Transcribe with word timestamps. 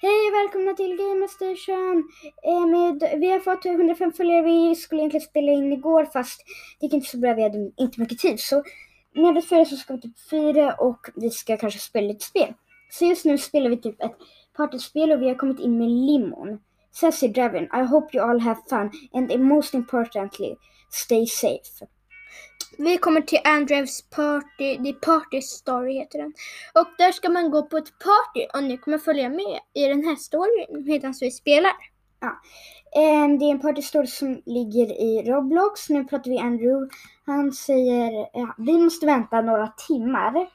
Hej 0.00 0.28
och 0.28 0.34
välkomna 0.34 0.74
till 0.74 0.96
Game 0.96 1.28
Station. 1.28 2.08
Eh, 2.42 2.66
med, 2.66 3.20
vi 3.20 3.30
har 3.30 3.40
fått 3.40 3.66
105 3.66 4.12
följare. 4.12 4.42
Vi 4.42 4.74
skulle 4.74 5.00
egentligen 5.00 5.26
spela 5.26 5.52
in 5.52 5.72
igår 5.72 6.04
fast 6.04 6.44
det 6.80 6.86
gick 6.86 6.94
inte 6.94 7.06
så 7.06 7.18
bra. 7.18 7.34
Vi 7.34 7.42
hade 7.42 7.72
inte 7.76 8.00
mycket 8.00 8.18
tid. 8.18 8.40
Så 8.40 8.62
med 9.14 9.44
följare 9.44 9.66
så 9.68 9.76
ska 9.76 9.94
vi 9.94 10.00
typ 10.00 10.18
fira 10.18 10.74
och 10.74 11.00
vi 11.14 11.30
ska 11.30 11.56
kanske 11.56 11.80
spela 11.80 12.08
lite 12.08 12.24
spel. 12.24 12.54
Så 12.90 13.04
just 13.04 13.24
nu 13.24 13.38
spelar 13.38 13.70
vi 13.70 13.76
typ 13.76 14.02
ett 14.02 14.16
partyspel 14.56 15.12
och 15.12 15.22
vi 15.22 15.28
har 15.28 15.34
kommit 15.34 15.60
in 15.60 15.78
med 15.78 15.88
limon. 15.88 16.58
Sassy 16.92 17.28
Draven, 17.28 17.64
I 17.64 17.82
hope 17.82 18.16
you 18.16 18.30
all 18.30 18.40
have 18.40 18.60
fun 18.70 18.90
and 19.12 19.40
most 19.40 19.74
importantly, 19.74 20.54
stay 20.90 21.26
safe. 21.26 21.86
Vi 22.78 22.98
kommer 22.98 23.20
till 23.20 23.38
Andrews 23.44 24.02
party, 24.02 24.76
det 24.78 24.88
är 24.88 24.92
Party 24.92 25.40
Story 25.42 25.94
heter 25.98 26.18
den. 26.18 26.32
Och 26.74 26.86
där 26.98 27.12
ska 27.12 27.28
man 27.28 27.50
gå 27.50 27.62
på 27.62 27.76
ett 27.76 27.98
party 27.98 28.46
och 28.54 28.64
ni 28.64 28.78
kommer 28.78 28.98
följa 28.98 29.28
med 29.28 29.60
i 29.74 29.88
den 29.88 30.04
här 30.04 30.16
storyn 30.16 30.84
medan 30.86 31.14
vi 31.20 31.30
spelar. 31.30 31.72
Eh, 32.96 33.38
det 33.38 33.44
är 33.44 33.50
en 33.50 33.60
partystory 33.60 34.06
som 34.06 34.42
ligger 34.46 34.86
i 35.00 35.30
Roblox. 35.30 35.88
Nu 35.88 36.04
pratar 36.04 36.30
vi 36.30 36.38
Andrew. 36.38 36.88
Han 37.26 37.52
säger 37.52 38.28
ja, 38.32 38.54
vi 38.58 38.78
måste 38.78 39.06
vänta 39.06 39.40
några 39.40 39.66
timmar. 39.68 40.48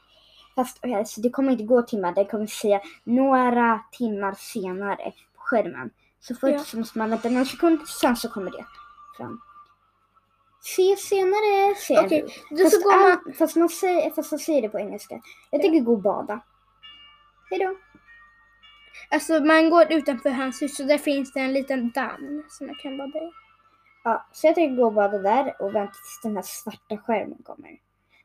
Fast 0.55 0.85
eh, 0.85 1.03
så 1.03 1.21
det 1.21 1.29
kommer 1.29 1.51
inte 1.51 1.63
gå 1.63 1.81
timmar, 1.81 2.15
det 2.15 2.25
kommer 2.25 2.45
säga 2.47 2.81
några 3.03 3.79
timmar 3.91 4.33
senare 4.37 5.11
på 5.35 5.41
skärmen. 5.41 5.89
Så 6.19 6.35
först 6.35 6.53
Ja. 6.53 6.59
så 6.59 6.77
måste 6.77 6.97
man 6.97 7.09
vänta 7.09 7.29
några 7.29 7.45
sekunder, 7.45 7.85
sen 7.85 8.15
så 8.15 8.29
kommer 8.29 8.51
det 8.51 8.65
fram. 9.17 9.41
Se 10.61 10.95
senare, 10.97 11.75
Andrew. 11.99 12.33
då 12.49 12.57
så 12.57 12.63
Fast, 12.63 12.83
går 12.83 12.91
man... 12.97 13.11
an- 13.11 13.33
fast, 13.33 13.55
man 13.55 13.69
säger, 13.69 14.11
fast 14.11 14.31
man 14.31 14.39
säger 14.39 14.61
det 14.61 14.69
på 14.69 14.79
engelska. 14.79 15.21
Jag 15.49 15.61
tänker 15.61 15.79
gå 15.79 15.91
och 15.91 16.01
bada. 16.01 16.39
Hejdå. 17.49 17.75
Alltså 19.09 19.39
man 19.39 19.69
går 19.69 19.93
utanför 19.93 20.29
hans 20.29 20.61
hus 20.61 20.79
och 20.79 20.85
där 20.87 20.97
finns 20.97 21.33
det 21.33 21.39
en 21.39 21.53
liten 21.53 21.91
damm 21.91 22.43
som 22.49 22.67
man 22.67 22.75
kan 22.75 22.97
bada 22.97 23.19
i. 23.19 23.31
Ja, 24.03 24.25
så 24.31 24.47
jag 24.47 24.55
tänker 24.55 24.75
gå 24.75 24.85
och 24.85 24.93
bada 24.93 25.17
där 25.17 25.55
och 25.61 25.75
vänta 25.75 25.93
tills 25.93 26.19
den 26.23 26.35
här 26.35 26.43
svarta 26.43 26.97
skärmen 26.97 27.43
kommer. 27.43 27.71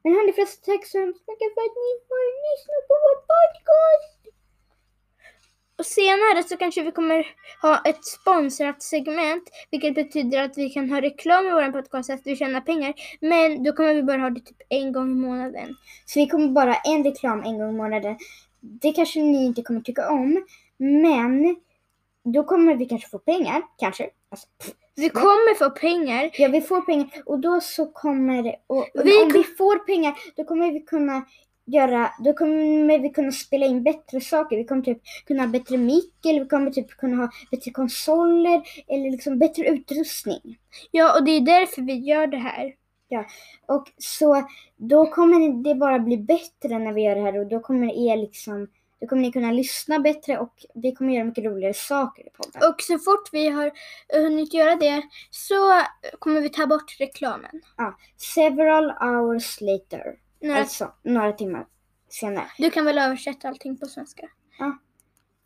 Men 0.02 0.12
hörni 0.14 0.32
förresten, 0.32 0.64
tack 0.74 0.86
så 0.86 0.98
hemskt 0.98 1.24
mycket 1.28 1.54
för 1.54 1.60
att 1.68 1.76
ni 1.84 1.90
har 2.08 2.26
lyssnat 2.46 2.82
på 2.88 2.94
vår 3.04 3.16
podcast. 3.32 4.15
Och 5.78 5.86
senare 5.86 6.42
så 6.42 6.56
kanske 6.56 6.82
vi 6.82 6.92
kommer 6.92 7.26
ha 7.62 7.82
ett 7.84 8.04
sponsrat 8.04 8.82
segment, 8.82 9.42
vilket 9.70 9.94
betyder 9.94 10.42
att 10.42 10.58
vi 10.58 10.70
kan 10.70 10.90
ha 10.90 11.00
reklam 11.00 11.46
i 11.46 11.50
vår 11.50 11.72
podcast 11.72 12.10
att 12.10 12.20
vi 12.24 12.36
tjänar 12.36 12.60
pengar. 12.60 12.94
Men 13.20 13.62
då 13.62 13.72
kommer 13.72 13.94
vi 13.94 14.02
bara 14.02 14.18
ha 14.18 14.30
det 14.30 14.40
typ 14.40 14.62
en 14.68 14.92
gång 14.92 15.10
i 15.10 15.14
månaden. 15.14 15.76
Så 16.06 16.20
vi 16.20 16.26
kommer 16.26 16.48
bara 16.48 16.74
en 16.74 17.04
reklam 17.04 17.42
en 17.42 17.58
gång 17.58 17.70
i 17.70 17.76
månaden. 17.76 18.16
Det 18.60 18.92
kanske 18.92 19.20
ni 19.20 19.46
inte 19.46 19.62
kommer 19.62 19.80
tycka 19.80 20.10
om, 20.10 20.44
men 20.78 21.56
då 22.24 22.44
kommer 22.44 22.74
vi 22.74 22.86
kanske 22.86 23.08
få 23.08 23.18
pengar, 23.18 23.62
kanske. 23.78 24.10
Alltså. 24.28 24.46
Vi 24.94 25.08
kommer 25.08 25.54
få 25.54 25.70
pengar. 25.70 26.30
ja, 26.32 26.48
vi 26.48 26.60
får 26.60 26.80
pengar 26.80 27.08
och 27.26 27.38
då 27.38 27.60
så 27.60 27.86
kommer 27.86 28.56
och, 28.66 28.86
Vi 28.94 29.22
om 29.22 29.28
vi 29.32 29.44
får 29.44 29.78
pengar, 29.78 30.14
då 30.36 30.44
kommer 30.44 30.72
vi 30.72 30.80
kunna 30.80 31.24
göra, 31.66 32.12
då 32.18 32.32
kommer 32.32 32.98
vi 32.98 33.10
kunna 33.10 33.32
spela 33.32 33.66
in 33.66 33.82
bättre 33.82 34.20
saker. 34.20 34.56
Vi 34.56 34.64
kommer 34.64 34.82
typ 34.82 35.02
kunna 35.26 35.42
ha 35.42 35.48
bättre 35.48 35.76
mick 35.76 36.26
eller 36.26 36.40
vi 36.40 36.48
kommer 36.48 36.70
typ 36.70 36.90
kunna 36.90 37.16
ha 37.16 37.30
bättre 37.50 37.70
konsoler 37.70 38.62
eller 38.88 39.10
liksom 39.10 39.38
bättre 39.38 39.68
utrustning. 39.68 40.58
Ja, 40.90 41.18
och 41.18 41.24
det 41.24 41.30
är 41.30 41.40
därför 41.40 41.82
vi 41.82 41.92
gör 41.92 42.26
det 42.26 42.36
här. 42.36 42.74
Och 43.66 43.92
så 43.98 44.48
då 44.76 45.06
kommer 45.06 45.62
det 45.64 45.74
bara 45.74 45.98
bli 45.98 46.18
bättre 46.18 46.78
när 46.78 46.92
vi 46.92 47.02
gör 47.02 47.14
det 47.14 47.20
här 47.20 47.38
och 47.38 47.46
då 47.46 47.60
kommer 47.60 48.10
er 48.10 48.16
liksom 48.16 48.68
då 49.00 49.06
kommer 49.06 49.22
ni 49.22 49.32
kunna 49.32 49.52
lyssna 49.52 49.98
bättre 49.98 50.38
och 50.38 50.52
vi 50.74 50.92
kommer 50.92 51.14
göra 51.14 51.24
mycket 51.24 51.44
roligare 51.44 51.74
saker 51.74 52.26
i 52.26 52.30
podden. 52.30 52.70
Och 52.70 52.82
så 52.82 52.98
fort 52.98 53.28
vi 53.32 53.48
har 53.48 53.72
hunnit 54.22 54.54
göra 54.54 54.76
det 54.76 55.02
så 55.30 55.82
kommer 56.18 56.40
vi 56.40 56.48
ta 56.48 56.66
bort 56.66 57.00
reklamen. 57.00 57.60
Ja, 57.76 57.96
several 58.34 58.90
hours 58.90 59.60
later. 59.60 60.16
Några, 60.46 60.60
Alltså 60.60 60.92
några 61.02 61.32
timmar 61.32 61.66
senare. 62.08 62.46
Du 62.58 62.70
kan 62.70 62.84
väl 62.84 62.98
översätta 62.98 63.48
allting 63.48 63.76
på 63.76 63.86
svenska? 63.86 64.28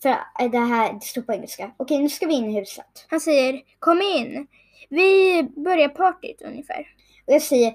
För 0.03 0.09
äh, 0.09 0.51
det 0.51 0.59
här 0.59 0.93
det 0.93 1.01
står 1.01 1.23
på 1.23 1.33
engelska. 1.33 1.71
Okej, 1.77 1.99
nu 1.99 2.09
ska 2.09 2.27
vi 2.27 2.35
in 2.35 2.51
i 2.51 2.61
huset. 2.61 3.07
Han 3.09 3.21
säger 3.21 3.61
kom 3.79 4.01
in. 4.01 4.47
Vi 4.89 5.43
börjar 5.43 5.89
partyt 5.89 6.43
ungefär. 6.43 6.87
Och 7.27 7.33
jag 7.33 7.43
säger 7.43 7.75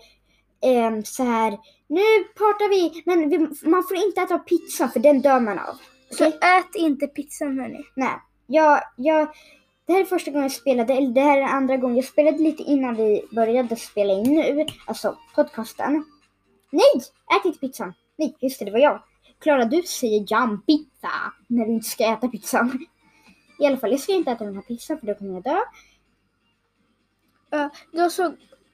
ehm, 0.61 1.03
så 1.03 1.23
här. 1.23 1.51
Nu 1.87 2.23
partar 2.35 2.69
vi, 2.69 3.03
men 3.05 3.29
vi, 3.29 3.37
man 3.69 3.83
får 3.83 3.97
inte 3.97 4.21
äta 4.21 4.39
pizza 4.39 4.87
för 4.87 4.99
den 4.99 5.21
dör 5.21 5.39
man 5.39 5.59
av. 5.59 5.77
Så 6.09 6.27
Okej? 6.27 6.39
ät 6.41 6.75
inte 6.75 7.07
pizzan 7.07 7.59
hörni. 7.59 7.83
Nej, 7.95 8.15
jag, 8.47 8.81
jag, 8.95 9.27
det 9.87 9.93
här 9.93 10.01
är 10.01 10.05
första 10.05 10.31
gången 10.31 10.43
jag 10.43 10.51
spelade, 10.51 10.93
eller 10.93 11.09
det 11.09 11.21
här 11.21 11.37
är 11.37 11.43
andra 11.43 11.77
gången. 11.77 11.95
Jag 11.95 12.05
spelade 12.05 12.37
lite 12.37 12.63
innan 12.63 12.95
vi 12.95 13.25
började 13.31 13.75
spela 13.75 14.13
in 14.13 14.23
nu, 14.23 14.65
alltså 14.85 15.17
podcasten. 15.35 16.05
Nej, 16.75 17.03
ät 17.39 17.45
inte 17.45 17.59
pizzan. 17.59 17.93
Nej, 18.15 18.35
just 18.39 18.59
det, 18.59 18.65
det 18.65 18.71
var 18.71 18.79
jag. 18.79 19.03
Klara, 19.39 19.65
du 19.65 19.83
säger 19.83 20.25
jam 20.27 20.61
pizza 20.61 21.11
när 21.47 21.65
du 21.65 21.71
inte 21.71 21.89
ska 21.89 22.13
äta 22.13 22.27
pizzan. 22.27 22.85
I 23.59 23.65
alla 23.65 23.77
fall, 23.77 23.91
jag 23.91 23.99
ska 23.99 24.13
inte 24.13 24.31
äta 24.31 24.45
den 24.45 24.55
här 24.55 24.61
pizzan 24.61 24.99
för 24.99 25.07
då 25.07 25.13
kommer 25.13 25.33
jag 25.33 25.43
dö. 25.43 25.59
Ja, 27.49 27.69
då 27.91 28.09
så, 28.09 28.33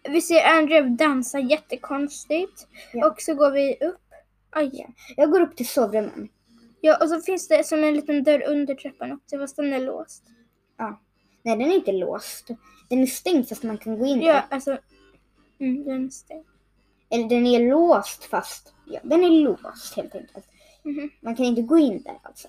vi 0.09 0.22
ser 0.22 0.57
Andrew 0.57 0.89
dansa 0.95 1.39
jättekonstigt. 1.39 2.67
Ja. 2.94 3.07
Och 3.12 3.22
så 3.22 3.34
går 3.35 3.51
vi 3.51 3.78
upp. 3.81 4.01
Aj. 4.50 4.88
Jag 5.16 5.31
går 5.31 5.41
upp 5.41 5.56
till 5.56 5.68
sovrummen. 5.68 6.29
Ja, 6.81 6.97
och 7.03 7.09
så 7.09 7.22
finns 7.22 7.47
det 7.47 7.63
som 7.66 7.83
en 7.83 7.94
liten 7.94 8.23
dörr 8.23 8.44
under 8.47 8.75
trappan 8.75 9.12
också 9.12 9.38
fast 9.38 9.56
den 9.56 9.73
är 9.73 9.79
låst. 9.79 10.23
Nej, 11.44 11.57
den 11.57 11.62
är 11.72 11.75
inte 11.75 11.91
låst. 11.91 12.47
Den 12.89 13.01
är 13.01 13.06
stängd 13.06 13.50
fast 13.50 13.63
man 13.63 13.78
kan 13.78 14.00
gå 14.00 14.06
in 14.06 14.22
Ja, 14.22 14.33
där. 14.33 14.44
alltså. 14.50 14.78
Mm, 15.59 15.83
den 15.83 16.06
är 16.06 16.09
stängd. 16.09 16.45
Eller 17.12 17.30
den 17.30 17.48
är 17.48 17.70
låst 17.70 18.24
fast, 18.24 18.74
ja, 18.86 19.00
den 19.04 19.24
är 19.24 19.30
låst 19.30 19.96
helt 19.96 20.16
enkelt. 20.16 20.46
Mhm. 20.84 21.10
Man 21.22 21.36
kan 21.36 21.46
inte 21.46 21.62
gå 21.62 21.78
in 21.78 22.02
där 22.04 22.20
alltså. 22.24 22.48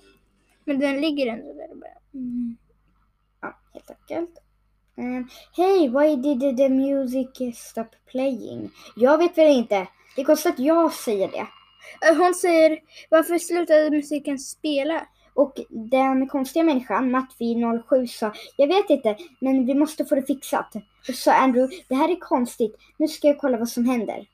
Men 0.64 0.78
den 0.78 1.00
ligger 1.00 1.26
ändå 1.26 1.52
där 1.52 1.74
bara. 1.74 1.98
Mm. 2.14 2.56
Ja, 3.40 3.58
helt 3.72 3.90
enkelt. 3.90 4.38
Um, 4.96 5.28
Hej, 5.56 5.88
why 5.88 6.16
did 6.16 6.56
the 6.56 6.68
music 6.68 7.56
stop 7.56 7.88
playing? 8.10 8.70
Jag 8.96 9.18
vet 9.18 9.38
väl 9.38 9.56
inte. 9.56 9.88
Det 10.16 10.22
är 10.22 10.24
konstigt 10.26 10.52
att 10.52 10.58
jag 10.58 10.92
säger 10.92 11.28
det. 11.28 11.46
Eh, 12.08 12.16
Hon 12.16 12.34
säger 12.34 12.78
varför 13.10 13.38
slutade 13.38 13.90
musiken 13.90 14.38
spela? 14.38 15.06
Och 15.34 15.60
den 15.70 16.28
konstiga 16.28 16.64
människan, 16.64 17.16
Mattvi07, 17.16 18.06
sa 18.06 18.32
Jag 18.56 18.66
vet 18.66 18.90
inte, 18.90 19.16
men 19.40 19.66
vi 19.66 19.74
måste 19.74 20.04
få 20.04 20.14
det 20.14 20.22
fixat. 20.22 20.74
Och 20.76 20.82
så 21.06 21.12
sa 21.12 21.32
Andrew, 21.32 21.82
det 21.88 21.94
här 21.94 22.08
är 22.08 22.20
konstigt. 22.20 22.76
Nu 22.96 23.08
ska 23.08 23.28
jag 23.28 23.38
kolla 23.38 23.58
vad 23.58 23.68
som 23.68 23.84
händer. 23.84 24.26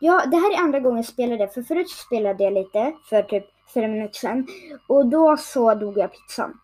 Ja, 0.00 0.26
det 0.26 0.36
här 0.36 0.54
är 0.54 0.58
andra 0.58 0.80
gången 0.80 0.96
jag 0.96 1.04
spelar 1.06 1.36
det. 1.38 1.48
För 1.48 1.62
förut 1.62 1.90
spelade 1.90 2.44
jag 2.44 2.52
lite, 2.52 2.92
för 3.10 3.22
typ 3.22 3.44
fyra 3.74 3.88
minuter 3.88 4.14
sedan. 4.18 4.46
Och 4.88 5.06
då 5.06 5.36
så 5.36 5.74
dog 5.74 5.98
jag 5.98 6.10
pizzan. 6.12 6.60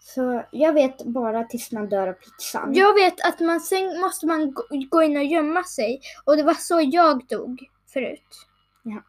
Så 0.00 0.42
jag 0.50 0.72
vet 0.72 1.04
bara 1.04 1.44
tills 1.44 1.72
man 1.72 1.88
dör 1.88 2.06
av 2.08 2.12
pizzan. 2.12 2.74
Jag 2.74 2.94
vet 2.94 3.26
att 3.26 3.40
man 3.40 3.60
sen 3.60 4.00
måste 4.00 4.26
man 4.26 4.54
gå- 4.90 5.02
in 5.02 5.16
och 5.16 5.24
gömma 5.24 5.64
sig. 5.64 6.00
Och 6.24 6.36
det 6.36 6.42
var 6.42 6.54
så 6.54 6.80
jag 6.84 7.26
dog 7.26 7.68
förut. 7.92 8.46
Ja. 8.82 9.02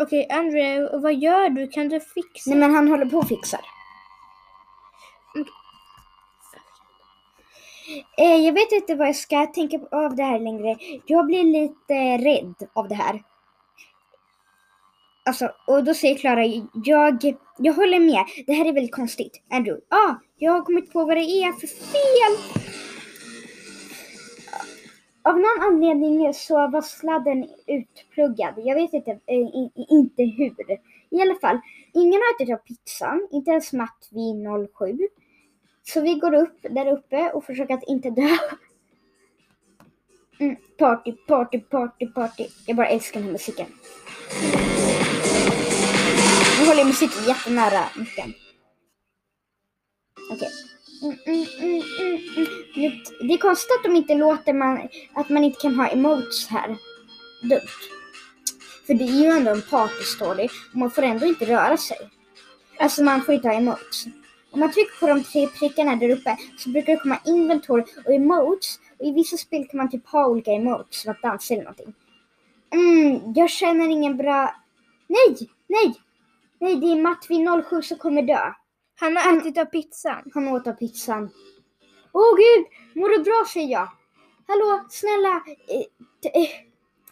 Okej, 0.00 0.28
Andrew, 0.30 0.98
vad 0.98 1.14
gör 1.14 1.48
du? 1.48 1.68
Kan 1.68 1.88
du 1.88 2.00
fixa? 2.00 2.50
Nej 2.50 2.58
men 2.58 2.74
han 2.74 2.88
håller 2.88 3.06
på 3.06 3.18
och 3.18 3.28
fixar. 3.28 3.60
Okej. 5.34 5.52
Eh, 8.18 8.36
jag 8.46 8.52
vet 8.52 8.72
inte 8.72 8.94
vad 8.94 9.08
jag 9.08 9.16
ska 9.16 9.46
tänka 9.46 9.78
på 9.78 9.96
av 9.96 10.16
det 10.16 10.22
här 10.22 10.38
längre. 10.40 10.76
Jag 11.06 11.26
blir 11.26 11.44
lite 11.44 11.94
rädd 12.28 12.54
av 12.72 12.88
det 12.88 12.94
här. 12.94 13.22
Alltså, 15.24 15.50
och 15.66 15.84
då 15.84 15.94
säger 15.94 16.14
Klara, 16.18 16.44
jag, 16.84 17.34
jag 17.58 17.74
håller 17.74 18.00
med. 18.00 18.24
Det 18.46 18.52
här 18.52 18.64
är 18.64 18.72
väldigt 18.72 18.94
konstigt. 18.94 19.42
Andrew, 19.50 19.84
ja, 19.90 19.96
ah, 19.96 20.14
jag 20.38 20.52
har 20.52 20.62
kommit 20.62 20.92
på 20.92 21.04
vad 21.04 21.16
det 21.16 21.22
är 21.22 21.52
för 21.52 21.66
fel. 21.66 22.62
Av 25.24 25.34
någon 25.38 25.62
anledning 25.72 26.34
så 26.34 26.54
var 26.68 26.82
sladden 26.82 27.46
utpluggad. 27.66 28.54
Jag 28.56 28.74
vet 28.74 28.92
inte, 28.92 29.10
eh, 29.10 29.36
i, 29.36 29.70
i- 29.76 29.86
inte 29.88 30.22
hur. 30.22 30.54
I 31.10 31.20
alla 31.22 31.34
fall, 31.34 31.60
ingen 31.94 32.20
har 32.20 32.34
ätit 32.44 32.54
av 32.54 32.58
pizzan, 32.58 33.28
inte 33.32 33.50
ens 33.50 33.72
Matt 33.72 34.08
vid 34.10 34.34
07. 34.78 34.98
Så 35.88 36.00
vi 36.00 36.14
går 36.14 36.34
upp 36.34 36.58
där 36.62 36.92
uppe 36.92 37.30
och 37.30 37.44
försöker 37.44 37.74
att 37.74 37.84
inte 37.86 38.10
dö. 38.10 38.38
Mm, 40.38 40.56
party, 40.78 41.12
party, 41.12 41.58
party, 41.60 42.06
party. 42.06 42.46
Jag 42.66 42.76
bara 42.76 42.88
älskar 42.88 43.20
den 43.20 43.24
här 43.24 43.32
musiken. 43.32 43.66
Nu 46.60 46.66
håller 46.66 46.78
jag 46.78 46.86
musiken 46.86 47.24
jättenära 47.26 47.84
micken. 47.98 48.34
Okej. 50.30 50.48
Okay. 51.02 51.18
mm, 51.26 51.46
mm, 51.60 51.82
mm, 52.00 52.22
mm. 52.36 52.46
mm. 52.76 53.28
Det 53.28 53.34
är 53.34 53.38
konstigt 53.38 53.76
att 53.78 53.84
de 53.84 53.96
inte 53.96 54.14
låter 54.14 54.52
man, 54.52 54.88
att 55.14 55.28
man 55.28 55.44
inte 55.44 55.60
kan 55.60 55.74
ha 55.74 55.88
emotes 55.88 56.48
här. 56.48 56.76
Dumt. 57.42 57.60
För 58.86 58.94
det 58.94 59.04
är 59.04 59.22
ju 59.22 59.26
ändå 59.26 59.50
en 59.50 59.62
partystory 59.62 60.48
och 60.72 60.76
man 60.76 60.90
får 60.90 61.02
ändå 61.02 61.26
inte 61.26 61.44
röra 61.44 61.76
sig. 61.76 61.98
Alltså 62.78 63.04
man 63.04 63.22
får 63.22 63.34
inte 63.34 63.48
ha 63.48 63.54
emotes. 63.54 64.06
Om 64.56 64.60
man 64.60 64.72
trycker 64.72 65.00
på 65.00 65.06
de 65.06 65.22
tre 65.24 65.46
prickarna 65.46 65.96
där 65.96 66.10
uppe 66.10 66.36
så 66.58 66.70
brukar 66.70 66.92
det 66.92 66.98
komma 66.98 67.18
inventory 67.24 67.84
och 68.06 68.12
emotes. 68.12 68.80
Och 68.98 69.06
i 69.06 69.12
vissa 69.12 69.36
spel 69.36 69.66
kan 69.68 69.78
man 69.78 69.90
typ 69.90 70.06
ha 70.06 70.26
olika 70.26 70.50
emotes 70.50 71.02
som 71.02 71.10
att 71.10 71.22
dansa 71.22 71.54
eller 71.54 71.62
någonting. 71.64 71.94
Mm, 72.70 73.32
jag 73.34 73.50
känner 73.50 73.88
ingen 73.88 74.16
bra... 74.16 74.54
Nej, 75.06 75.36
nej! 75.66 75.94
Nej, 76.58 76.76
det 76.76 76.86
är 76.86 77.02
Matvi 77.02 77.46
07 77.70 77.82
som 77.82 77.98
kommer 77.98 78.22
dö. 78.22 78.52
Han 79.00 79.16
har 79.16 79.22
Han- 79.22 79.38
ätit 79.38 79.58
av 79.58 79.64
pizzan. 79.64 80.30
Han 80.34 80.48
åt 80.48 80.66
av 80.66 80.72
pizzan. 80.72 81.30
Åh 82.12 82.36
gud, 82.36 82.66
mår 82.94 83.08
du 83.08 83.18
bra 83.24 83.44
säger 83.52 83.72
jag. 83.72 83.88
Hallå, 84.46 84.84
snälla, 84.90 85.42
eh, 85.68 86.42
eh, 86.42 86.48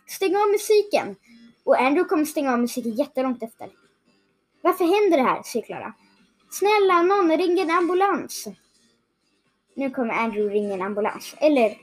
stäng 0.06 0.36
av 0.36 0.48
musiken. 0.48 1.16
Och 1.64 1.80
Andrew 1.80 2.08
kommer 2.08 2.24
stänga 2.24 2.52
av 2.52 2.58
musiken 2.60 2.92
jättelångt 2.94 3.42
efter. 3.42 3.68
Varför 4.60 4.84
händer 4.84 5.16
det 5.16 5.22
här, 5.30 5.42
säger 5.42 5.66
Klara. 5.66 5.94
Snälla 6.54 7.02
någon, 7.02 7.38
ring 7.38 7.58
en 7.58 7.70
ambulans. 7.70 8.48
Nu 9.74 9.90
kommer 9.90 10.14
Andrew 10.14 10.54
ringa 10.54 10.74
en 10.74 10.82
ambulans. 10.82 11.34
Eller, 11.40 11.78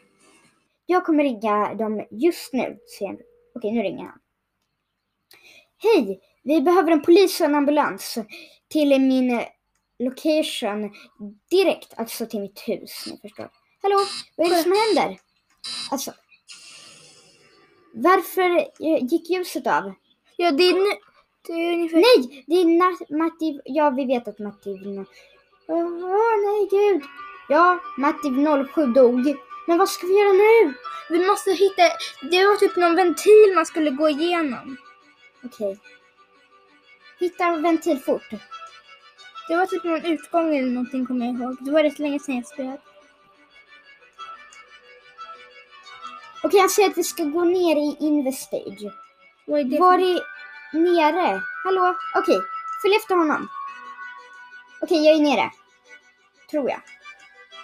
jag 0.86 1.06
kommer 1.06 1.24
ringa 1.24 1.74
dem 1.74 2.06
just 2.12 2.54
nu, 2.54 2.78
säger 2.98 3.10
Andrew. 3.10 3.30
Okej, 3.56 3.72
nu 3.72 3.82
ringer 3.82 4.06
han. 4.06 4.20
Hej, 5.78 6.22
vi 6.44 6.62
behöver 6.62 6.92
en 6.92 7.02
polis 7.02 7.42
och 7.42 7.46
en 7.46 7.56
ambulans 7.56 8.18
till 8.68 9.02
min 9.02 9.42
location 10.00 10.94
direkt, 11.50 11.94
alltså 11.98 12.26
till 12.26 12.40
mitt 12.42 12.60
hus, 12.60 13.04
ni 13.08 13.18
förstår. 13.22 13.50
Hallå, 13.82 13.98
vad 14.36 14.48
är 14.48 14.56
det 14.56 14.64
som 14.64 14.72
händer? 14.72 15.20
Alltså, 15.92 16.14
varför 17.94 18.50
eh, 18.58 19.04
gick 19.12 19.30
ljuset 19.30 19.68
av? 19.68 19.94
Ja, 20.38 20.52
det 20.52 20.64
är 20.64 20.74
nu. 20.74 21.11
Det 21.48 21.54
är 21.54 21.74
ungefär... 21.74 21.98
Nej, 21.98 22.44
det 22.48 22.56
är 22.56 22.66
Na- 22.66 23.18
Matti, 23.18 23.62
ja 23.66 23.90
vi 23.90 24.06
vet 24.06 24.28
att 24.28 24.40
Matti 24.40 24.70
Åh 25.68 26.34
nej 26.46 26.68
gud. 26.72 27.04
Ja, 27.50 27.80
Matti 27.98 28.30
07 28.74 28.86
dog. 28.86 29.36
Men 29.68 29.78
vad 29.78 29.90
ska 29.90 30.08
vi 30.08 30.20
göra 30.20 30.34
nu? 30.34 30.74
Vi 31.10 31.28
måste 31.28 31.52
hitta... 31.52 31.84
Det 32.32 32.46
var 32.46 32.58
typ 32.58 32.76
någon 32.76 32.96
ventil 32.96 33.54
man 33.56 33.66
skulle 33.66 33.92
gå 33.92 34.10
igenom. 34.10 34.78
Okej. 35.44 35.80
Hitta 37.20 37.46
en 37.46 37.62
ventil 37.62 38.00
fort. 38.00 38.30
Det 39.48 39.56
var 39.56 39.66
typ 39.66 39.84
någon 39.84 40.06
utgång 40.06 40.56
eller 40.58 40.70
någonting 40.70 41.06
kommer 41.06 41.26
jag 41.26 41.36
ihåg. 41.36 41.58
Det 41.60 41.72
var 41.72 41.84
rätt 41.84 42.00
länge 42.00 42.20
sedan 42.20 42.36
jag 42.36 42.48
spelade. 42.48 42.82
Okej, 46.44 46.60
han 46.60 46.70
säger 46.70 46.90
att 46.90 46.98
vi 46.98 47.04
ska 47.04 47.24
gå 47.24 47.44
ner 47.44 47.76
i 47.76 47.98
Investage. 48.00 48.92
Vad 49.46 49.60
är 49.60 49.64
det 49.64 49.80
Var 49.80 50.00
är 50.00 50.20
nere? 50.74 51.42
Hallå? 51.64 51.96
Okej, 52.16 52.40
följ 52.82 52.96
efter 52.96 53.16
honom. 53.16 53.50
Okej, 54.82 55.06
jag 55.06 55.16
är 55.16 55.22
nere. 55.22 55.52
Tror 56.52 56.70
jag. 56.70 56.82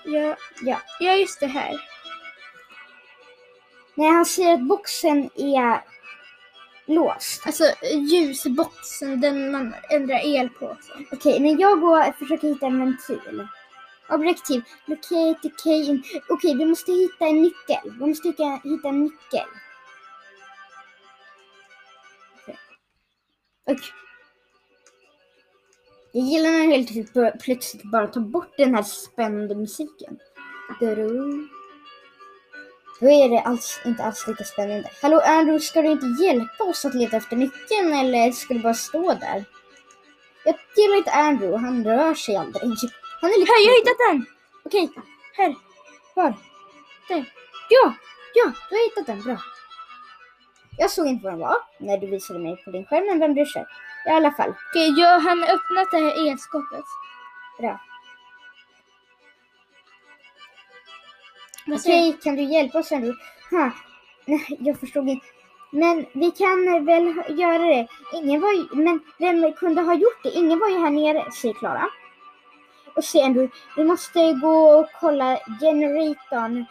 Ja, 0.03 0.35
Ja. 0.61 0.81
ja, 0.99 1.13
just 1.13 1.39
det 1.39 1.47
här. 1.47 1.81
Nej, 3.95 4.09
han 4.09 4.25
säger 4.25 4.53
att 4.53 4.67
boxen 4.67 5.29
är 5.35 5.81
låst. 6.85 7.45
Alltså 7.45 7.63
ljusboxen, 7.93 9.21
den 9.21 9.51
man 9.51 9.75
ändrar 9.89 10.25
el 10.25 10.49
på. 10.49 10.77
Så. 10.81 10.93
Okej, 11.11 11.39
men 11.39 11.59
jag 11.59 11.81
går 11.81 12.07
och 12.09 12.15
försöker 12.15 12.47
hitta 12.47 12.65
en 12.65 12.79
ventil. 12.79 13.47
Objektiv. 14.09 14.63
Locate 14.85 15.49
key 15.63 15.83
in. 15.85 16.03
Okej, 16.29 16.55
vi 16.55 16.65
måste 16.65 16.91
hitta 16.91 17.25
en 17.25 17.41
nyckel. 17.41 17.91
Vi 17.99 18.05
måste 18.07 18.27
hitta, 18.27 18.59
hitta 18.63 18.87
en 18.89 19.03
nyckel. 19.03 19.47
Oj. 23.67 23.79
Jag 26.11 26.23
gillar 26.23 26.51
när 26.51 26.67
det 26.67 26.75
helt 26.75 27.13
typ 27.13 27.41
plötsligt 27.43 27.83
bara 27.83 28.07
tar 28.07 28.21
bort 28.21 28.57
den 28.57 28.75
här 28.75 28.83
spännande 28.83 29.55
musiken. 29.55 30.19
Duru. 30.79 31.47
Då 32.99 33.09
är 33.09 33.29
det 33.29 33.41
alls, 33.41 33.81
inte 33.85 34.03
alls 34.03 34.27
lika 34.27 34.43
spännande. 34.43 34.89
Hallå 35.01 35.19
Andrew, 35.25 35.59
ska 35.59 35.81
du 35.81 35.87
inte 35.87 36.23
hjälpa 36.23 36.63
oss 36.63 36.85
att 36.85 36.95
leta 36.95 37.17
efter 37.17 37.35
nyckeln 37.35 37.93
eller 37.93 38.31
ska 38.31 38.53
du 38.53 38.59
bara 38.59 38.73
stå 38.73 39.13
där? 39.13 39.45
Jag 40.45 40.55
gillar 40.77 40.97
inte 40.97 41.11
Andrew, 41.11 41.57
han 41.57 41.83
rör 41.83 42.13
sig 42.13 42.35
aldrig. 42.35 42.63
Han 43.21 43.29
är 43.29 43.39
lite 43.39 43.51
Här, 43.51 43.65
jag 43.65 43.71
har 43.71 43.79
hittat 43.79 43.97
den! 44.09 44.25
Okej, 44.65 44.89
Här. 45.33 45.55
var? 46.13 46.33
Där. 47.07 47.33
Ja, 47.69 47.93
ja, 48.33 48.51
du 48.69 48.75
har 48.75 48.89
hittat 48.89 49.05
den. 49.05 49.21
Bra. 49.21 49.37
Jag 50.77 50.91
såg 50.91 51.07
inte 51.07 51.23
vad 51.23 51.33
den 51.33 51.39
var 51.39 51.57
när 51.77 51.97
du 51.97 52.07
visade 52.07 52.39
mig 52.39 52.57
på 52.65 52.71
din 52.71 52.85
skärm, 52.85 53.05
men 53.05 53.19
vem 53.19 53.33
bryr 53.33 53.45
sig? 53.45 53.65
I 54.05 54.09
alla 54.09 54.31
fall, 54.31 54.49
Okej, 54.49 54.93
jag 54.97 55.19
har 55.19 55.31
öppnat 55.31 55.91
det 55.91 55.97
här 55.97 56.31
elskåpet. 56.31 56.85
bra. 57.59 57.79
Okej, 61.75 62.17
kan 62.23 62.35
du 62.35 62.43
hjälpa 62.43 62.79
oss 62.79 62.91
Andrew? 62.91 63.19
Ha. 63.51 63.71
Nej, 64.25 64.57
jag 64.59 64.79
förstod 64.79 65.09
inte. 65.09 65.25
Men 65.71 66.05
vi 66.13 66.31
kan 66.31 66.85
väl 66.85 67.13
göra 67.39 67.57
det. 67.65 67.87
Ingen 68.13 68.41
var 68.41 68.53
ju, 68.53 68.67
men 68.71 68.99
vem 69.19 69.53
kunde 69.53 69.81
ha 69.81 69.93
gjort 69.93 70.23
det? 70.23 70.29
Ingen 70.29 70.59
var 70.59 70.69
ju 70.69 70.79
här 70.79 70.89
nere, 70.89 71.31
säger 71.31 71.53
Klara. 71.53 71.89
Och 72.95 73.03
se 73.03 73.21
Andrew, 73.21 73.55
vi 73.75 73.83
måste 73.83 74.33
gå 74.33 74.79
och 74.79 74.89
kolla 74.99 75.39
generatorn 75.61 76.65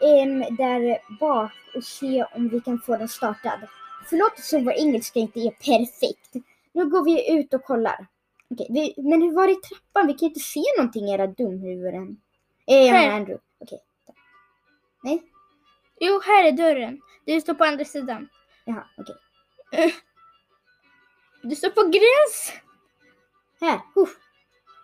em, 0.00 0.56
där 0.56 0.98
bak 1.20 1.52
och 1.74 1.84
se 1.84 2.24
om 2.34 2.48
vi 2.48 2.60
kan 2.60 2.80
få 2.80 2.96
den 2.96 3.08
startad. 3.08 3.60
Förlåt 4.08 4.38
så 4.38 4.60
vår 4.60 4.72
engelska 4.72 5.18
inte 5.20 5.40
är 5.40 5.50
perfekt. 5.50 6.46
Nu 6.72 6.86
går 6.90 7.04
vi 7.04 7.38
ut 7.38 7.54
och 7.54 7.64
kollar. 7.64 8.06
Okej, 8.50 8.66
vi, 8.70 8.94
men 8.96 9.22
hur 9.22 9.32
var 9.32 9.46
det 9.46 9.52
i 9.52 9.56
trappan? 9.56 10.06
Vi 10.06 10.14
kan 10.14 10.28
inte 10.28 10.40
se 10.40 10.62
någonting 10.78 11.08
era 11.08 11.26
dumhuvuden. 11.26 12.16
Eh, 12.66 12.92
Här. 12.92 13.10
Andrew. 13.10 13.42
Okej. 13.60 13.78
Nej? 15.02 15.22
Jo, 16.00 16.20
här 16.24 16.44
är 16.44 16.52
dörren. 16.52 17.00
Du 17.24 17.40
står 17.40 17.54
på 17.54 17.64
andra 17.64 17.84
sidan. 17.84 18.28
Jaha, 18.64 18.84
okej. 18.98 19.16
Du 21.42 21.56
står 21.56 21.70
på 21.70 21.82
gräns! 21.82 22.52
Här, 23.60 23.80
uff. 23.94 24.16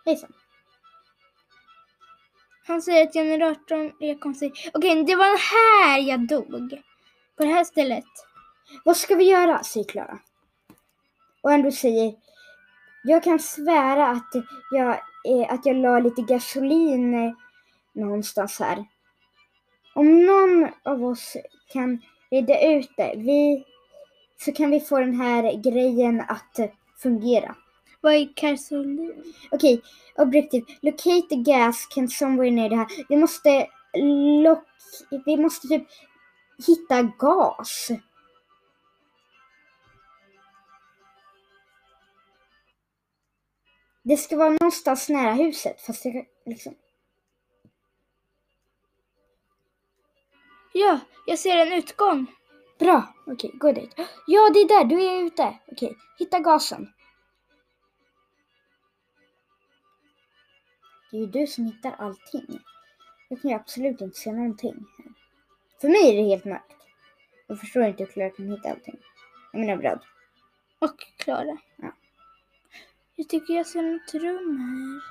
Hejsan. 0.05 0.33
Han 2.67 2.81
säger 2.81 3.07
att 3.07 3.13
generatorn 3.13 3.91
är 3.99 4.19
konstig. 4.19 4.51
Okej, 4.73 5.03
det 5.03 5.15
var 5.15 5.37
här 5.37 5.99
jag 5.99 6.27
dog. 6.27 6.81
På 7.37 7.43
det 7.43 7.49
här 7.49 7.63
stället. 7.63 8.05
Vad 8.85 8.97
ska 8.97 9.15
vi 9.15 9.23
göra? 9.23 9.63
säger 9.63 9.87
Klara. 9.87 10.19
Och 11.41 11.51
ändå 11.51 11.71
säger 11.71 12.13
jag 13.03 13.23
kan 13.23 13.39
svära 13.39 14.07
att 14.07 14.29
jag, 14.71 14.89
eh, 15.27 15.53
att 15.53 15.65
jag 15.65 15.75
la 15.75 15.99
lite 15.99 16.21
gasolin 16.21 17.13
eh, 17.13 17.33
någonstans 17.93 18.59
här. 18.59 18.85
Om 19.95 20.25
någon 20.25 20.67
av 20.83 21.05
oss 21.05 21.37
kan 21.73 22.01
reda 22.31 22.61
ut 22.61 22.89
det, 22.97 23.13
vi, 23.17 23.65
så 24.37 24.51
kan 24.51 24.71
vi 24.71 24.79
få 24.79 24.99
den 24.99 25.21
här 25.21 25.71
grejen 25.71 26.21
att 26.21 26.59
fungera. 27.01 27.55
Vad 28.05 28.13
är 28.13 28.33
karsolin? 28.35 29.33
Okej, 29.51 29.81
objektiv. 30.15 30.65
Locate 30.81 31.21
the 31.29 31.35
gas 31.35 31.85
can 31.85 32.09
somewhere 32.09 32.51
near 32.51 32.69
det 32.69 32.75
här. 32.75 32.87
Vi 33.09 33.17
måste 33.17 33.67
lock... 34.43 34.63
Vi 35.25 35.37
måste 35.37 35.67
typ 35.67 35.87
hitta 36.67 37.01
gas. 37.01 37.87
Det 44.03 44.17
ska 44.17 44.37
vara 44.37 44.49
någonstans 44.49 45.09
nära 45.09 45.33
huset, 45.33 45.81
fast 45.81 46.03
det 46.03 46.25
liksom... 46.45 46.75
Ja, 50.73 50.99
jag 51.25 51.39
ser 51.39 51.57
en 51.57 51.73
utgång. 51.73 52.25
Bra, 52.79 53.13
okej, 53.27 53.51
gå 53.53 53.71
dit. 53.71 53.93
Ja, 54.27 54.49
det 54.53 54.59
är 54.59 54.67
där, 54.67 54.83
du 54.83 55.03
är 55.03 55.25
ute. 55.25 55.59
Okej, 55.67 55.97
hitta 56.19 56.39
gasen. 56.39 56.94
Det 61.15 61.19
är 61.19 61.25
ju 61.25 61.31
du 61.31 61.47
som 61.47 61.65
hittar 61.65 61.95
allting. 61.97 62.59
Jag 63.29 63.41
kan 63.41 63.51
ju 63.51 63.55
absolut 63.55 64.01
inte 64.01 64.17
se 64.17 64.31
någonting. 64.31 64.85
För 65.81 65.87
mig 65.87 66.09
är 66.09 66.23
det 66.23 66.29
helt 66.29 66.45
mörkt. 66.45 66.75
Jag 67.47 67.59
förstår 67.59 67.83
inte 67.83 68.03
hur 68.03 68.11
Clara 68.11 68.29
kan 68.29 68.49
hitta 68.49 68.69
allting. 68.69 68.95
Jag 69.51 69.59
menar 69.59 69.77
bröd. 69.77 69.99
Och 70.79 70.99
Klara. 71.17 71.57
Ja. 71.75 71.93
Jag 73.15 73.29
tycker 73.29 73.53
jag 73.53 73.67
ser 73.67 73.81
något 73.81 74.13
rum 74.13 74.57
här. 74.57 75.01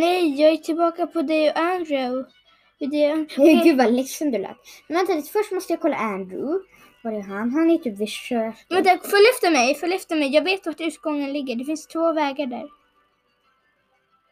Nej, 0.00 0.40
jag 0.40 0.52
är 0.52 0.56
tillbaka 0.56 1.06
på 1.06 1.22
dig 1.22 1.50
och 1.50 1.58
Andrew. 1.58 2.30
Det. 2.78 3.26
Gud 3.64 3.76
vad 3.76 3.92
ledsen 3.92 4.30
du 4.30 4.38
lät. 4.38 4.56
Men 4.88 4.96
vänta 4.96 5.14
lite, 5.14 5.30
först 5.30 5.52
måste 5.52 5.72
jag 5.72 5.80
kolla 5.80 5.96
Andrew. 5.96 6.64
Var 7.04 7.12
är 7.12 7.22
han? 7.22 7.50
Han 7.50 7.70
är 7.70 7.78
typ 7.78 7.98
vid 7.98 8.08
köket. 8.08 8.66
Vänta, 8.68 8.90
följ 8.90 9.26
efter 9.34 9.50
mig, 9.50 9.74
följ 9.74 9.94
efter 9.94 10.16
mig. 10.16 10.28
Jag 10.28 10.44
vet 10.44 10.66
vart 10.66 10.80
utgången 10.80 11.32
ligger. 11.32 11.56
Det 11.56 11.64
finns 11.64 11.86
två 11.86 12.12
vägar 12.12 12.46
där. 12.46 12.68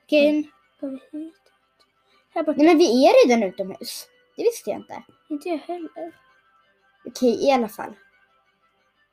Okej, 0.04 0.50
går 0.80 0.88
vi 0.88 1.18
hit? 1.18 1.34
Här 2.34 2.42
borta. 2.42 2.56
Nej 2.58 2.66
men 2.66 2.78
vi 2.78 3.06
är 3.06 3.28
redan 3.28 3.48
utomhus. 3.48 4.08
Det 4.36 4.42
visste 4.42 4.70
jag 4.70 4.78
inte. 4.78 5.02
Inte 5.30 5.48
jag 5.48 5.58
heller. 5.58 6.12
Okej, 7.04 7.44
i 7.44 7.50
alla 7.50 7.68
fall. 7.68 7.94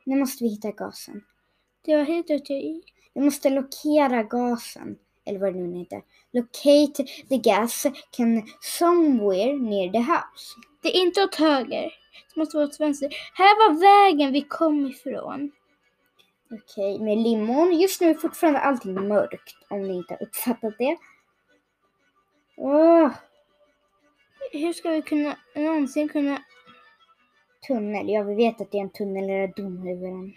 Nu 0.03 0.15
måste 0.15 0.43
vi 0.43 0.49
hitta 0.49 0.71
gasen. 0.71 1.23
Det 1.85 1.97
var 1.97 2.03
helt 2.03 2.29
ute 2.29 2.53
i. 2.53 2.83
Vi 3.13 3.21
måste 3.21 3.49
lokera 3.49 4.23
gasen. 4.23 4.97
Eller 5.25 5.39
vad 5.39 5.53
det 5.53 5.59
nu 5.59 5.79
heter. 5.79 6.01
Locate 6.31 7.03
the 7.29 7.37
gas 7.37 7.85
can 8.11 8.43
somewhere 8.61 9.53
near 9.53 9.91
the 9.91 9.99
house. 9.99 10.55
Det 10.81 10.97
är 10.97 11.01
inte 11.01 11.23
åt 11.23 11.35
höger. 11.35 11.93
Det 12.33 12.39
måste 12.39 12.57
vara 12.57 12.67
åt 12.67 12.79
vänster. 12.79 13.09
Här 13.33 13.69
var 13.69 13.79
vägen 13.79 14.33
vi 14.33 14.41
kom 14.41 14.85
ifrån. 14.87 15.51
Okej, 16.51 16.99
med 16.99 17.17
limon. 17.17 17.79
Just 17.79 18.01
nu 18.01 18.09
är 18.09 18.13
fortfarande 18.13 18.59
allting 18.59 19.07
mörkt. 19.07 19.55
Om 19.69 19.81
ni 19.81 19.95
inte 19.95 20.13
har 20.13 20.23
uppfattat 20.27 20.73
det. 20.77 20.97
Åh, 22.57 23.11
Hur 24.51 24.73
ska 24.73 24.89
vi 24.89 25.01
kunna 25.01 25.37
någonsin 25.55 26.09
kunna... 26.09 26.43
tunnel. 27.67 28.09
Ja, 28.09 28.23
vi 28.23 28.35
vet 28.35 28.61
att 28.61 28.71
det 28.71 28.77
är 28.77 28.81
en 28.81 28.89
tunnel. 28.89 29.53
Been 29.55 29.83
the 29.83 29.93
game. 29.93 30.33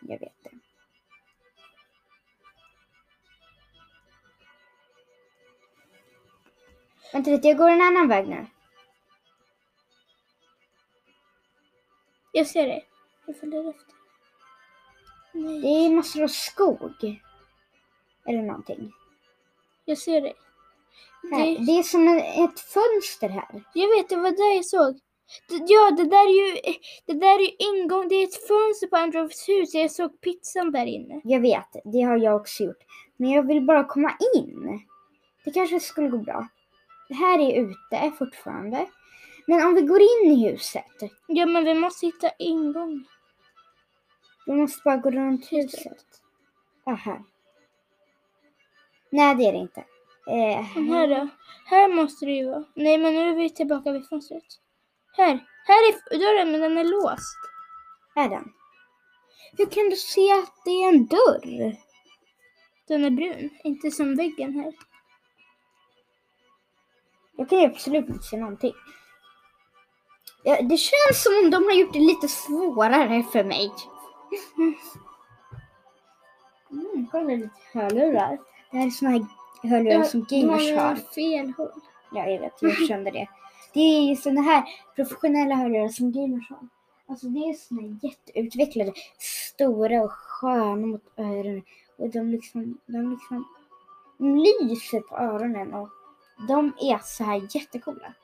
Jag 0.00 0.20
vet 0.20 0.32
det. 0.42 0.50
Vänta 7.12 7.30
lite, 7.30 7.48
jag 7.48 7.56
går 7.56 7.68
en 7.70 7.80
annan 7.80 8.08
väg 8.08 8.28
nu. 8.28 8.46
Jag 12.32 12.46
ser 12.46 12.66
det. 12.66 12.82
Jag 13.26 13.36
följer 13.36 13.70
efter. 13.70 13.94
Nej, 15.32 15.60
Det 15.60 15.68
är 15.68 15.90
massor 15.90 16.22
av 16.22 16.28
skog. 16.28 17.20
Eller 18.26 18.42
någonting. 18.42 18.92
jag 19.84 19.98
ser 19.98 20.20
det. 20.20 20.32
Här. 21.32 21.46
det. 21.46 21.64
Det 21.66 21.72
är 21.78 21.82
som 21.82 22.08
ett 22.18 22.60
fönster 22.60 23.28
här. 23.28 23.64
Jag 23.74 23.88
vet, 23.96 24.08
det 24.08 24.16
var 24.16 24.30
där 24.30 24.56
jag 24.56 24.64
såg. 24.64 25.00
Ja, 25.48 25.90
det 25.96 26.04
där 26.04 26.26
är 26.26 26.46
ju 26.46 26.74
det 27.06 27.12
där 27.12 27.34
är 27.34 27.40
ju 27.40 27.50
ingång. 27.58 28.08
Det 28.08 28.14
är 28.14 28.24
ett 28.24 28.48
fönster 28.48 28.86
på 28.86 28.96
Androvs 28.96 29.48
hus. 29.48 29.74
Jag 29.74 29.90
såg 29.90 30.20
pizzan 30.20 30.72
där 30.72 30.86
inne. 30.86 31.20
Jag 31.24 31.40
vet, 31.40 31.68
det 31.84 32.00
har 32.00 32.16
jag 32.16 32.36
också 32.36 32.62
gjort. 32.64 32.84
Men 33.16 33.30
jag 33.30 33.46
vill 33.46 33.62
bara 33.62 33.84
komma 33.84 34.16
in. 34.36 34.86
Det 35.44 35.50
kanske 35.50 35.80
skulle 35.80 36.08
gå 36.08 36.18
bra. 36.18 36.48
Här 37.10 37.38
är 37.38 37.62
ute 37.62 38.12
fortfarande. 38.18 38.86
Men 39.46 39.66
om 39.66 39.74
vi 39.74 39.82
går 39.82 40.00
in 40.00 40.32
i 40.32 40.50
huset. 40.50 40.84
Ja, 41.26 41.46
men 41.46 41.64
vi 41.64 41.74
måste 41.74 42.06
hitta 42.06 42.30
ingång. 42.38 43.04
Vi 44.46 44.52
måste 44.52 44.80
bara 44.84 44.96
gå 44.96 45.10
runt 45.10 45.52
huset. 45.52 46.04
Ah, 46.84 46.94
här. 46.94 47.22
Nej, 49.10 49.34
det 49.34 49.46
är 49.46 49.52
det 49.52 49.58
inte. 49.58 49.80
Eh, 50.26 50.74
Den 50.74 50.88
här 50.88 51.08
då? 51.08 51.28
Här 51.64 51.88
måste 51.88 52.26
det 52.26 52.32
ju 52.32 52.50
vara. 52.50 52.64
Nej, 52.74 52.98
men 52.98 53.14
nu 53.14 53.28
är 53.30 53.34
vi 53.34 53.50
tillbaka 53.50 53.92
vid 53.92 54.08
fönstret. 54.08 54.44
Här. 55.16 55.46
Här 55.66 55.88
är 55.88 56.18
dörren, 56.18 56.52
men 56.52 56.60
den 56.60 56.78
är 56.78 56.84
låst. 56.84 57.38
Är 58.14 58.28
den? 58.28 58.52
Hur 59.58 59.66
kan 59.66 59.90
du 59.90 59.96
se 59.96 60.32
att 60.32 60.54
det 60.64 60.70
är 60.70 60.88
en 60.88 61.06
dörr? 61.06 61.76
Den 62.88 63.04
är 63.04 63.10
brun. 63.10 63.50
Inte 63.64 63.90
som 63.90 64.16
väggen 64.16 64.54
här. 64.54 64.72
Jag 67.40 67.48
kan 67.48 67.58
ju 67.58 67.64
absolut 67.66 68.08
inte 68.08 68.22
se 68.22 68.36
någonting. 68.36 68.72
Ja, 70.42 70.62
det 70.62 70.76
känns 70.76 71.22
som 71.22 71.32
om 71.44 71.50
de 71.50 71.64
har 71.64 71.72
gjort 71.72 71.92
det 71.92 71.98
lite 71.98 72.28
svårare 72.28 73.22
för 73.22 73.44
mig. 73.44 73.72
Mm, 76.70 77.06
kolla 77.10 77.34
lite 77.34 77.50
hörlurar. 77.72 78.38
Det 78.70 78.76
här 78.76 78.86
är 78.86 78.90
såna 78.90 79.10
här 79.10 79.26
hörlurar 79.62 80.02
som 80.02 80.26
gamers 80.30 80.68
de 80.68 80.76
har. 80.76 80.96
fel 80.96 81.52
håll. 81.56 81.80
Ja, 82.12 82.26
jag 82.26 82.40
vet. 82.40 82.52
Jag 82.60 82.88
kände 82.88 83.10
det. 83.10 83.28
Det 83.74 83.80
är 83.80 84.02
ju 84.02 84.16
såna 84.16 84.40
här 84.40 84.64
professionella 84.96 85.54
hörlurar 85.54 85.88
som 85.88 86.12
gamers 86.12 86.50
har. 86.50 86.68
Alltså 87.08 87.26
det 87.26 87.38
är 87.38 87.54
såna 87.54 87.82
här 87.82 87.98
jätteutvecklade, 88.02 88.92
stora 89.18 90.02
och 90.02 90.12
sköna 90.12 90.86
mot 90.86 91.04
öronen. 91.16 91.62
Och 91.96 92.10
de 92.10 92.30
liksom, 92.30 92.78
de 92.86 93.10
liksom 93.10 93.44
de 94.18 94.36
lyser 94.36 95.00
på 95.00 95.16
öronen 95.16 95.74
och 95.74 95.88
de 96.48 96.72
är 96.80 96.98
så 96.98 97.24
här 97.24 97.48
jättecoola. 97.50 98.14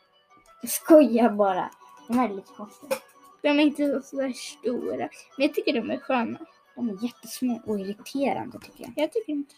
Jag 0.62 0.70
skojar 0.70 1.30
bara. 1.30 1.70
De 2.08 2.18
här 2.18 2.28
är 2.28 2.34
lite 2.34 2.52
konstiga. 2.52 2.96
De 3.42 3.48
är 3.48 3.60
inte 3.60 4.02
så 4.02 4.16
där 4.16 4.32
stora. 4.32 4.96
Men 5.36 5.46
jag 5.46 5.54
tycker 5.54 5.72
de 5.72 5.90
är 5.90 5.98
sköna. 5.98 6.38
De 6.74 6.88
är 6.88 7.04
jättesmå 7.04 7.62
och 7.66 7.80
irriterande 7.80 8.58
tycker 8.58 8.84
jag. 8.84 8.92
Jag 8.96 9.12
tycker 9.12 9.32
inte 9.32 9.54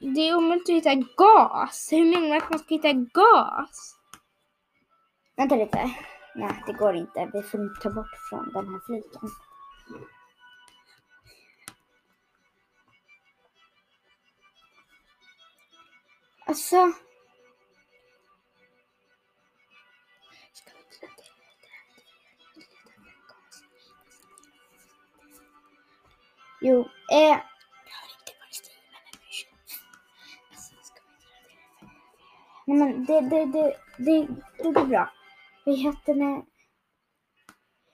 det. 0.00 0.28
är 0.28 0.36
omöjligt 0.36 0.68
att 0.68 0.76
hitta 0.76 0.94
gas. 1.16 1.88
Hur 1.92 2.04
menar 2.04 2.28
man 2.28 2.38
att 2.38 2.50
man 2.50 2.58
ska 2.58 2.74
hitta 2.74 2.92
gas? 2.92 3.96
Vänta 5.36 5.56
lite. 5.56 5.94
Nej, 6.34 6.62
det 6.66 6.72
går 6.72 6.96
inte. 6.96 7.30
Vi 7.32 7.42
får 7.42 7.80
ta 7.82 7.90
bort 7.90 8.18
från 8.30 8.52
den 8.52 8.68
här 8.68 8.80
fliken. 8.86 9.30
Alltså. 16.50 16.92
Jo, 26.60 26.80
eh. 27.12 27.38
Nej 32.66 32.78
men 32.78 33.04
det, 33.04 33.20
det, 33.20 33.44
det, 33.44 33.76
det, 33.96 34.26
det 34.58 34.72
går 34.72 34.84
bra. 34.84 35.12
Vad 35.64 35.78
heter 35.78 36.14
det? 36.14 36.44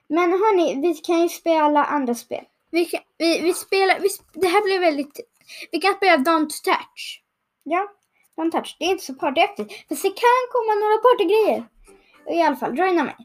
Men 0.08 0.30
hörni, 0.30 0.80
vi 0.80 0.94
kan 0.94 1.22
ju 1.22 1.28
spela 1.28 1.84
andra 1.84 2.14
spel. 2.14 2.44
Vi, 2.70 2.84
kan, 2.84 3.00
vi, 3.18 3.40
vi 3.40 3.54
spelar, 3.54 4.00
vi, 4.00 4.08
det 4.32 4.48
här 4.48 4.62
blir 4.62 4.80
väldigt, 4.80 5.20
vi 5.72 5.78
kan 5.78 5.94
spela 5.94 6.16
Don't 6.16 6.62
Touch. 6.64 7.22
Ja, 7.62 7.92
Don't 8.36 8.50
touch. 8.50 8.76
Det 8.78 8.84
är 8.84 8.90
inte 8.90 9.04
så 9.04 9.14
partyaktigt. 9.14 9.88
Fast 9.88 10.02
det 10.02 10.08
kan 10.08 10.42
komma 10.52 10.72
några 10.74 10.98
partygrejer. 10.98 11.64
I 12.30 12.42
alla 12.42 12.56
fall, 12.56 12.78
joina 12.78 13.04
mig. 13.04 13.16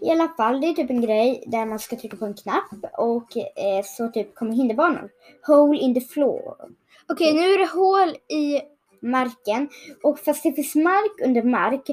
I 0.00 0.10
alla 0.10 0.28
fall, 0.28 0.60
det 0.60 0.66
är 0.66 0.72
typ 0.72 0.90
en 0.90 1.00
grej 1.00 1.44
där 1.46 1.66
man 1.66 1.78
ska 1.78 1.96
trycka 1.96 2.16
på 2.16 2.24
en 2.24 2.34
knapp 2.34 2.94
och 2.98 3.36
eh, 3.36 3.84
så 3.84 4.08
typ 4.08 4.34
kommer 4.34 4.52
hinderbanor. 4.52 5.10
Hole 5.46 5.78
in 5.78 5.94
the 5.94 6.00
floor. 6.00 6.56
Okej, 7.08 7.34
nu 7.34 7.40
är 7.40 7.58
det 7.58 7.66
hål 7.66 8.08
i, 8.38 8.62
Marken. 9.00 9.68
Och 10.02 10.18
fast 10.18 10.42
det 10.42 10.52
finns 10.52 10.74
mark 10.74 11.20
under 11.24 11.42
mark. 11.42 11.90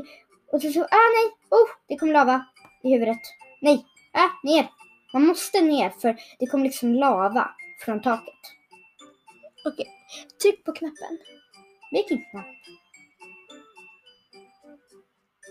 Och 0.52 0.62
så 0.62 0.72
så, 0.72 0.84
ah 0.84 1.10
nej, 1.18 1.32
oh, 1.50 1.70
det 1.88 1.98
kommer 1.98 2.14
lava 2.14 2.46
i 2.84 2.94
huvudet. 2.94 3.22
Nej, 3.62 3.86
ah, 4.14 4.30
ner. 4.44 4.70
Man 5.14 5.28
måste 5.28 5.62
ner 5.62 5.90
för 5.90 6.16
det 6.40 6.48
kommer 6.48 6.64
liksom 6.64 6.94
lava 6.94 7.50
från 7.86 8.02
taket. 8.02 8.34
okej, 9.66 9.88
tryck 10.42 10.64
på 10.64 10.72
knappen. 10.72 11.18
Vilken 11.92 12.18
knapp? 12.32 12.46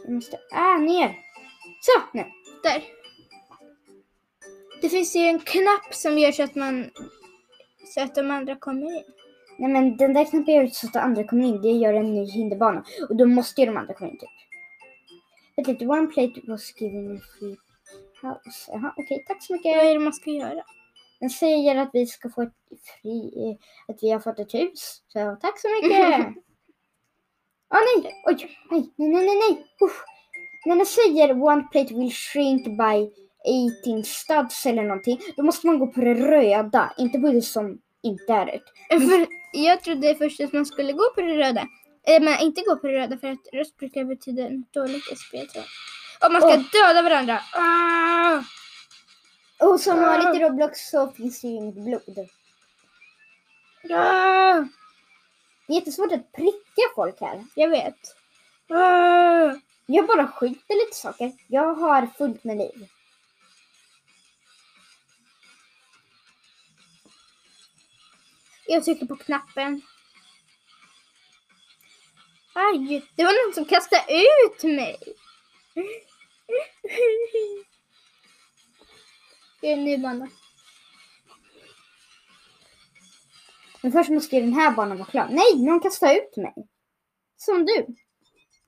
Jag 0.05 0.13
måste, 0.13 0.39
ah, 0.53 0.77
ner. 0.77 1.19
Så, 1.81 2.03
nu. 2.13 2.25
Där. 2.63 2.83
Det 4.83 4.89
finns 4.89 5.17
ju 5.17 5.21
en 5.21 5.39
knapp 5.39 5.95
som 5.95 6.19
gör 6.19 6.33
så 6.33 6.43
att 6.43 6.55
man, 6.55 6.91
så 7.95 8.01
att 8.01 8.15
de 8.15 8.31
andra 8.31 8.57
kommer 8.57 8.97
in. 8.97 9.05
Nej 9.59 9.71
men 9.71 9.97
den 9.97 10.15
där 10.15 10.25
knappen 10.25 10.55
gör 10.55 10.67
så 10.67 10.87
att 10.87 10.97
andra 10.97 11.25
kommer 11.25 11.45
in. 11.45 11.63
Det 11.63 11.69
gör 11.69 11.95
en 11.95 12.15
ny 12.15 12.25
hinderbana. 12.31 12.85
Och 13.09 13.17
då 13.17 13.27
måste 13.27 13.61
ju 13.61 13.67
de 13.67 13.77
andra 13.77 13.95
komma 13.95 14.11
in 14.11 14.19
typ. 14.19 14.31
Vänta 15.57 15.73
lite, 15.73 15.87
one 15.87 16.07
plate 16.07 16.41
was 16.47 16.81
given 16.81 17.17
a 17.17 17.21
free 17.39 17.57
house. 18.23 18.73
Jaha, 18.73 18.95
okej, 18.97 19.25
tack 19.29 19.43
så 19.43 19.53
Vad 19.53 19.59
mycket. 19.59 19.83
är 19.83 19.95
det 19.95 20.01
man 20.01 20.13
ska 20.13 20.31
göra? 20.31 20.65
Den 21.21 21.31
säger 21.31 21.77
att 21.77 21.91
vi 21.93 22.07
ska 22.07 22.29
få 22.29 22.43
ett 22.43 22.53
fri, 23.03 23.59
att 23.89 24.03
vi 24.03 24.11
har 24.11 24.21
fått 24.21 24.39
ett 24.39 24.55
hus. 24.55 25.03
Så 25.09 25.37
tack 25.41 25.61
så 25.61 25.69
mycket. 25.69 26.27
Åh 27.75 27.81
nej, 28.03 28.15
oj, 28.27 28.59
nej, 28.71 28.93
nej, 28.97 29.09
nej, 29.09 29.27
nej, 29.27 29.37
nej. 29.37 29.67
Uff. 29.81 30.05
När 30.67 30.77
den 30.77 30.87
säger 30.87 31.43
one 31.43 31.69
plate 31.73 31.95
will 31.95 32.13
shrink 32.13 32.65
by 32.65 33.11
18 33.85 34.05
studs 34.05 34.67
eller 34.67 34.83
någonting, 34.83 35.21
då 35.37 35.43
måste 35.43 35.67
man 35.67 35.79
gå 35.79 35.87
på 35.87 36.01
det 36.01 36.15
röda, 36.15 36.93
inte 36.99 37.19
på 37.19 37.33
det 37.33 37.43
som 37.43 37.79
inte 38.03 38.33
är 38.33 38.47
rött. 38.47 38.63
För 39.09 39.27
jag 39.53 39.81
trodde 39.81 40.15
först 40.15 40.41
att 40.41 40.53
man 40.53 40.67
skulle 40.67 40.93
gå 40.93 41.11
på 41.15 41.21
det 41.21 41.37
röda. 41.37 41.69
Eh, 42.07 42.23
men 42.23 42.41
inte 42.41 42.61
gå 42.61 42.77
på 42.77 42.87
det 42.87 42.93
röda 42.93 43.19
för 43.19 43.29
att 43.29 43.49
rött 43.53 43.77
brukar 43.77 44.05
betyda 44.05 44.43
dåligt 44.73 45.19
spel. 45.19 45.49
Och 46.25 46.33
man 46.33 46.41
ska 46.41 46.51
Åh. 46.51 46.63
döda 46.73 47.03
varandra. 47.03 47.41
Ah! 47.53 48.43
Och 49.59 49.81
som 49.81 50.01
vanligt 50.01 50.41
i 50.41 50.45
Roblox 50.45 50.91
så 50.91 51.13
finns 51.13 51.41
det 51.41 51.49
ju 51.49 51.55
inget 51.55 51.75
blod. 51.75 52.29
Ah! 53.91 54.65
Det 55.67 55.73
är 55.73 55.75
jättesvårt 55.75 56.13
att 56.13 56.33
pricka 56.33 56.83
folk 56.95 57.21
här. 57.21 57.45
Jag 57.55 57.69
vet. 57.69 58.17
Ah! 58.69 59.55
Jag 59.87 60.07
bara 60.07 60.29
skjuter 60.29 60.85
lite 60.85 60.97
saker. 60.97 61.33
Jag 61.49 61.75
har 61.75 62.07
fullt 62.07 62.45
med 62.45 62.57
liv. 62.57 62.89
Jag 68.67 68.85
trycker 68.85 69.07
på 69.07 69.17
knappen. 69.17 69.83
Aj, 72.55 73.03
det 73.17 73.25
var 73.25 73.47
någon 73.47 73.55
som 73.55 73.65
kastade 73.65 74.05
ut 74.13 74.63
mig. 74.63 74.99
Det 79.65 79.71
är 79.71 79.77
en 79.77 79.85
ny 79.85 79.99
bana. 79.99 80.29
Men 83.83 83.93
först 83.93 84.11
måste 84.11 84.37
ju 84.37 84.43
den 84.43 84.53
här 84.53 84.71
banan 84.71 84.99
vara 84.99 85.09
klar. 85.09 85.29
Nej, 85.31 85.65
någon 85.67 85.81
kastar 85.81 86.15
ut 86.15 86.37
mig. 86.37 86.55
Som 87.37 87.67
du. 87.67 87.87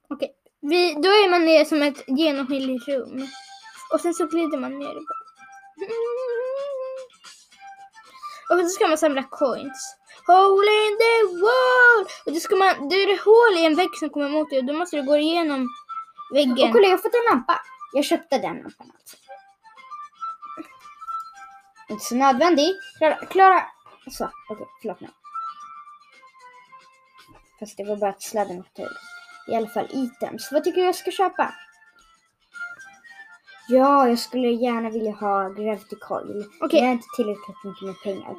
Okej, 0.08 0.32
vi, 0.60 0.94
då 0.94 1.08
är 1.08 1.30
man 1.30 1.44
nere 1.44 1.64
som 1.64 1.82
ett 1.82 2.04
genomskinligt 2.06 2.88
rum. 2.88 3.28
Och 3.92 4.00
sen 4.00 4.14
så 4.14 4.26
glider 4.26 4.58
man 4.58 4.78
ner. 4.78 4.96
Och 8.50 8.60
så 8.60 8.68
ska 8.68 8.88
man 8.88 8.98
samla 8.98 9.22
coins. 9.22 9.96
Hole 10.26 10.72
in 10.86 10.98
the 11.02 11.22
wall! 11.42 12.06
Och 12.26 12.32
då, 12.32 12.40
ska 12.40 12.56
man, 12.56 12.88
då 12.88 12.96
är 12.96 13.06
det 13.06 13.20
hål 13.24 13.58
i 13.62 13.66
en 13.66 13.74
vägg 13.74 13.96
som 13.96 14.10
kommer 14.10 14.28
mot 14.28 14.50
dig 14.50 14.58
och 14.58 14.64
då 14.64 14.72
måste 14.72 14.96
du 14.96 15.02
gå 15.02 15.16
igenom 15.16 15.68
väggen. 16.32 16.68
Och 16.68 16.72
kolla, 16.72 16.86
jag 16.86 16.96
har 16.96 16.98
fått 16.98 17.14
en 17.14 17.24
lampa. 17.30 17.60
Jag 17.92 18.04
köpte 18.04 18.38
den 18.38 18.56
lampan 18.56 18.92
alltså. 18.94 19.16
Inte 21.88 22.04
så 22.04 22.14
nödvändig. 22.14 22.72
Klara, 22.98 23.14
Klara. 23.26 23.62
Så, 24.10 24.30
okej, 24.50 24.66
förlåt 24.82 25.00
mig. 25.00 25.10
Fast 27.60 27.76
det 27.76 27.84
var 27.84 27.96
bara 27.96 28.10
att 28.10 28.22
sladden 28.22 28.58
åkte 28.60 28.82
ur. 28.82 28.96
I 29.48 29.54
alla 29.54 29.68
fall 29.68 29.88
items. 29.92 30.52
Vad 30.52 30.64
tycker 30.64 30.80
du 30.80 30.86
jag 30.86 30.94
ska 30.94 31.10
köpa? 31.10 31.54
Ja, 33.68 34.08
jag 34.08 34.18
skulle 34.18 34.48
gärna 34.48 34.90
vilja 34.90 35.12
ha 35.12 35.48
Gravity 35.48 35.96
Coil. 36.00 36.44
Okej. 36.60 36.78
Jag 36.80 36.86
har 36.86 36.92
inte 36.92 37.06
tillräckligt 37.16 37.64
mycket 37.64 37.82
med 37.82 38.00
pengar. 38.02 38.34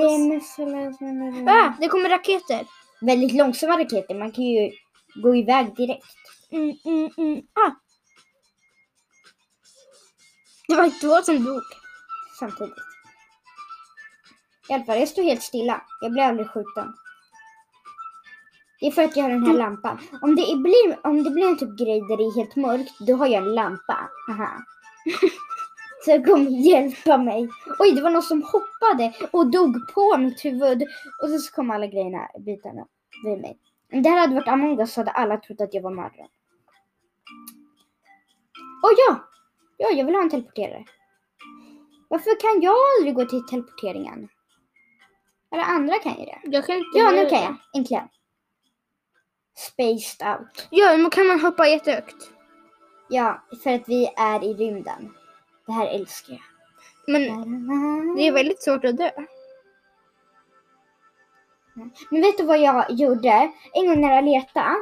Så- 0.00 0.28
Ah, 1.48 1.72
det 1.80 1.88
kommer 1.88 2.08
raketer. 2.08 2.66
Väldigt 3.00 3.32
långsamma 3.32 3.78
raketer. 3.78 4.14
Man 4.14 4.32
kan 4.32 4.44
ju 4.44 4.70
gå 5.22 5.36
iväg 5.36 5.76
direkt. 5.76 6.16
Mm, 6.52 6.76
mm, 6.84 7.10
mm. 7.16 7.38
Ah. 7.38 7.70
Det 10.68 10.74
var 10.76 11.00
två 11.00 11.22
som 11.22 11.44
dog. 11.44 11.62
Samtidigt. 12.40 12.74
I 14.68 14.72
alla 14.72 14.84
fall, 14.84 14.98
jag 14.98 15.08
står 15.08 15.22
helt 15.22 15.42
stilla. 15.42 15.82
Jag 16.00 16.12
blir 16.12 16.22
aldrig 16.22 16.50
skjuten. 16.50 16.94
Det 18.80 18.86
är 18.86 18.90
för 18.90 19.02
att 19.02 19.16
jag 19.16 19.24
har 19.24 19.30
den 19.30 19.46
här 19.46 19.54
lampan. 19.54 19.98
Om 20.22 20.36
det 20.36 20.56
blir, 20.56 21.06
om 21.06 21.24
det 21.24 21.30
blir 21.30 21.48
en 21.48 21.58
typ 21.58 21.78
grej 21.78 22.00
där 22.00 22.16
det 22.16 22.22
är 22.22 22.36
helt 22.36 22.56
mörkt, 22.56 22.98
då 22.98 23.16
har 23.16 23.26
jag 23.26 23.46
en 23.46 23.54
lampa. 23.54 24.10
Haha. 24.26 24.64
Så 26.04 26.10
det 26.10 26.24
kommer 26.24 26.50
hjälpa 26.50 27.18
mig. 27.18 27.48
Oj, 27.78 27.92
det 27.92 28.02
var 28.02 28.10
någon 28.10 28.22
som 28.22 28.42
hoppade 28.42 29.12
och 29.30 29.50
dog 29.50 29.94
på 29.94 30.16
mitt 30.18 30.44
huvud. 30.44 30.82
Och 31.22 31.28
så, 31.28 31.52
kom 31.52 31.70
alla 31.70 31.86
grejerna, 31.86 32.28
bitarna 32.38 32.86
vid 33.24 33.40
mig. 33.40 33.58
Om 33.92 34.02
det 34.02 34.10
här 34.10 34.18
hade 34.18 34.34
varit 34.34 34.48
Among 34.48 34.80
us 34.80 34.92
så 34.92 35.00
hade 35.00 35.10
alla 35.10 35.36
trott 35.36 35.60
att 35.60 35.74
jag 35.74 35.82
var 35.82 35.90
mördaren. 35.90 36.28
Åh 38.82 38.90
ja! 38.96 39.28
Ja, 39.76 39.90
jag 39.90 40.06
vill 40.06 40.14
ha 40.14 40.22
en 40.22 40.30
teleporterare. 40.30 40.84
Varför 42.10 42.40
kan 42.40 42.62
jag 42.62 42.74
aldrig 42.98 43.14
gå 43.14 43.24
till 43.24 43.46
teleporteringen? 43.46 44.28
Alla 45.50 45.64
andra 45.64 45.98
kan 45.98 46.18
ju 46.18 46.24
det. 46.24 46.40
Jag 46.44 46.66
kan 46.66 46.76
inte 46.76 46.98
Ja, 46.98 47.10
nu 47.10 47.28
kan 47.28 47.42
jag. 47.42 47.56
Äntligen. 47.76 48.08
Spaced 49.56 50.28
out. 50.28 50.68
Ja, 50.70 50.96
men 50.96 51.10
kan 51.10 51.26
man 51.26 51.40
hoppa 51.40 51.66
jättehögt? 51.66 52.30
Ja, 53.08 53.42
för 53.62 53.70
att 53.70 53.88
vi 53.88 54.06
är 54.16 54.44
i 54.44 54.54
rymden. 54.54 55.14
Det 55.66 55.72
här 55.72 55.86
älskar 55.86 56.32
jag. 56.32 56.42
Men 57.06 57.22
det 58.16 58.28
är 58.28 58.32
väldigt 58.32 58.62
svårt 58.62 58.84
att 58.84 58.96
dö. 58.96 59.10
Men 62.10 62.22
vet 62.22 62.38
du 62.38 62.44
vad 62.44 62.58
jag 62.58 62.90
gjorde? 62.90 63.52
En 63.72 63.86
gång 63.86 64.00
när 64.00 64.18
Aleta, 64.18 64.76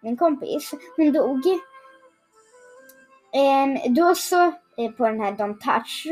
min 0.00 0.16
kompis, 0.16 0.74
hon 0.96 1.12
dog. 1.12 1.42
Ehm, 3.32 3.94
då 3.94 4.14
så, 4.14 4.42
eh, 4.76 4.90
på 4.96 5.06
den 5.06 5.20
här 5.20 5.32
Don't 5.32 5.58
touch. 5.60 6.06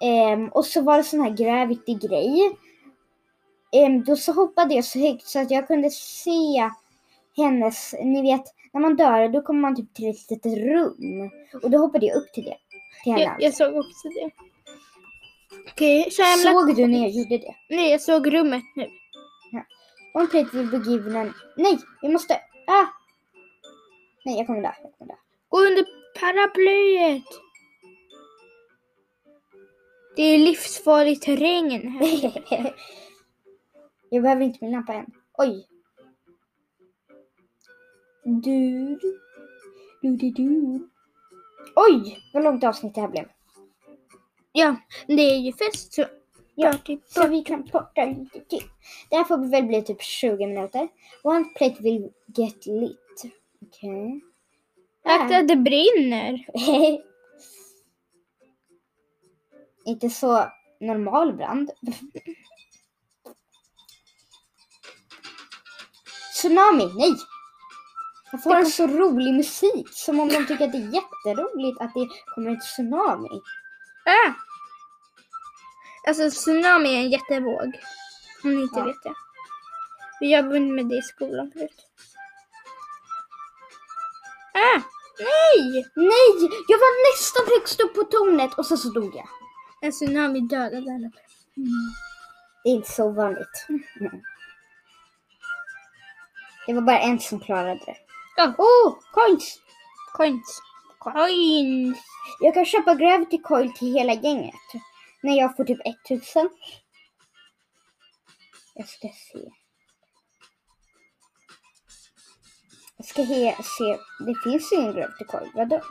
Ehm, 0.00 0.48
och 0.48 0.64
så 0.64 0.82
var 0.82 0.96
det 0.96 1.02
sån 1.02 1.20
här 1.20 1.30
gravity 1.30 1.94
grej. 1.94 2.56
Ehm, 3.72 4.04
då 4.04 4.16
så 4.16 4.32
hoppade 4.32 4.74
jag 4.74 4.84
så 4.84 4.98
högt 4.98 5.26
så 5.26 5.38
att 5.38 5.50
jag 5.50 5.66
kunde 5.66 5.90
se 5.90 6.70
hennes, 7.36 7.94
ni 8.02 8.22
vet, 8.22 8.44
när 8.72 8.80
man 8.80 8.96
dör 8.96 9.28
då 9.28 9.42
kommer 9.42 9.60
man 9.60 9.76
typ 9.76 9.94
till 9.94 10.10
ett 10.10 10.30
litet 10.30 10.58
rum. 10.58 11.30
Och 11.62 11.70
då 11.70 11.78
hoppade 11.78 12.06
jag 12.06 12.16
upp 12.16 12.32
till 12.32 12.44
det. 12.44 12.56
Till 13.04 13.12
henne. 13.12 13.24
Jag, 13.24 13.42
jag 13.42 13.54
såg 13.54 13.76
också 13.76 14.08
det. 14.08 14.30
Okej, 15.70 16.10
så 16.10 16.22
jag 16.22 16.38
lämnar... 16.38 16.60
Såg 16.60 16.76
du 16.76 16.86
när 16.86 16.98
jag 16.98 17.10
gjorde 17.10 17.38
det? 17.38 17.54
Nej, 17.70 17.90
jag 17.90 18.00
såg 18.00 18.34
rummet 18.34 18.62
nu. 18.76 18.86
One 20.14 20.26
plate 20.26 20.56
will 20.56 20.70
be 20.70 20.90
given 20.90 21.34
Nej, 21.56 21.78
vi 22.02 22.08
måste... 22.08 22.34
Ah! 22.66 22.86
Nej, 24.24 24.38
jag 24.38 24.46
kommer 24.46 24.62
dö. 24.62 24.72
Jag 24.82 24.98
kommer 24.98 25.12
dö. 25.12 25.18
Gå 25.48 25.58
under 25.58 25.84
paraplyet. 26.20 27.45
Det 30.16 30.22
är 30.22 30.38
livsfarlig 30.38 31.22
terräng 31.22 31.70
här. 31.70 32.74
jag 34.10 34.22
behöver 34.22 34.42
inte 34.42 34.58
min 34.60 34.70
lampa 34.70 34.94
än. 34.94 35.06
Oj. 35.38 35.66
Du, 38.24 38.98
du, 40.02 40.16
du, 40.16 40.30
du. 40.30 40.88
Oj, 41.76 42.18
vad 42.32 42.44
långt 42.44 42.64
avsnitt 42.64 42.94
det 42.94 43.00
här 43.00 43.08
blev. 43.08 43.24
Ja, 44.52 44.76
det 45.06 45.22
är 45.22 45.38
ju 45.38 45.52
fest 45.52 45.92
så... 45.92 46.04
Ja, 46.54 46.72
Party, 46.72 46.98
Så 47.06 47.28
vi 47.28 47.42
kan 47.42 47.62
korta 47.62 48.04
lite 48.04 48.40
till. 48.40 48.62
Det 49.10 49.16
här 49.16 49.24
får 49.24 49.50
väl 49.50 49.64
bli 49.64 49.82
typ 49.82 50.02
20 50.02 50.46
minuter. 50.46 50.88
One 51.22 51.44
plate 51.44 51.82
will 51.82 52.10
get 52.26 52.66
lit. 52.66 53.22
Okej. 53.62 54.20
Akta, 55.04 55.42
det 55.42 55.56
brinner. 55.56 56.46
Inte 59.86 60.10
så 60.10 60.52
normal 60.80 61.32
brand. 61.32 61.70
Tsunami, 66.34 66.92
nej! 66.94 67.16
Jag 68.32 68.42
får 68.42 68.54
en 68.54 68.66
så 68.66 68.86
rolig 68.86 69.34
musik. 69.34 69.88
Som 69.90 70.20
om 70.20 70.28
de 70.28 70.46
tycker 70.46 70.64
att 70.64 70.72
det 70.72 70.78
är 70.78 70.94
jätteroligt 70.94 71.80
att 71.80 71.94
det 71.94 72.08
kommer 72.34 72.50
en 72.50 72.60
tsunami. 72.60 73.40
Ah! 74.04 74.32
Alltså 76.08 76.30
tsunami 76.30 76.94
är 76.94 76.98
en 77.00 77.10
jättevåg. 77.10 77.72
Om 78.44 78.54
ni 78.54 78.62
inte 78.62 78.78
Ja. 78.78 78.84
vet 78.84 79.02
det. 79.02 79.14
Vi 80.20 80.36
jobbade 80.36 80.60
med 80.60 80.86
det 80.88 80.96
i 80.96 81.02
skolan 81.02 81.50
förut. 81.52 81.86
Ah! 84.54 84.80
Nej! 85.18 85.86
Nej! 85.96 86.48
Jag 86.68 86.78
var 86.78 87.12
nästan 87.12 87.42
högst 87.58 87.80
upp 87.80 87.94
på 87.94 88.02
tornet 88.04 88.58
och 88.58 88.66
så, 88.66 88.76
så 88.76 88.88
dog 88.88 89.16
jag. 89.16 89.28
En 89.80 89.92
tsunami 89.92 90.40
dödade 90.40 90.94
alla. 90.94 91.10
Det 92.64 92.70
är 92.70 92.74
inte 92.74 92.90
så 92.90 93.10
vanligt. 93.10 93.66
Mm. 94.00 94.22
Det 96.66 96.72
var 96.74 96.82
bara 96.82 97.00
en 97.00 97.20
som 97.20 97.40
klarade 97.40 97.80
det. 97.86 97.96
Ja. 98.36 98.54
Oh, 98.58 98.98
coins! 99.12 99.60
Coins. 100.12 100.62
Coins! 100.98 101.98
Jag 102.40 102.54
kan 102.54 102.64
köpa 102.64 102.94
Gravity 102.94 103.38
Coil 103.38 103.72
till 103.72 103.94
hela 103.94 104.12
gänget. 104.14 104.54
När 105.22 105.36
jag 105.36 105.56
får 105.56 105.64
typ 105.64 105.80
1000. 106.10 106.50
Jag 108.74 108.88
ska 108.88 109.08
se. 109.08 109.50
Jag 112.96 113.06
ska 113.06 113.26
se. 113.62 113.98
Det 114.26 114.34
finns 114.44 114.72
ingen 114.72 114.92
Gravity 114.94 115.24
Coil. 115.24 115.50
Vad 115.54 115.68
dumt. 115.68 115.82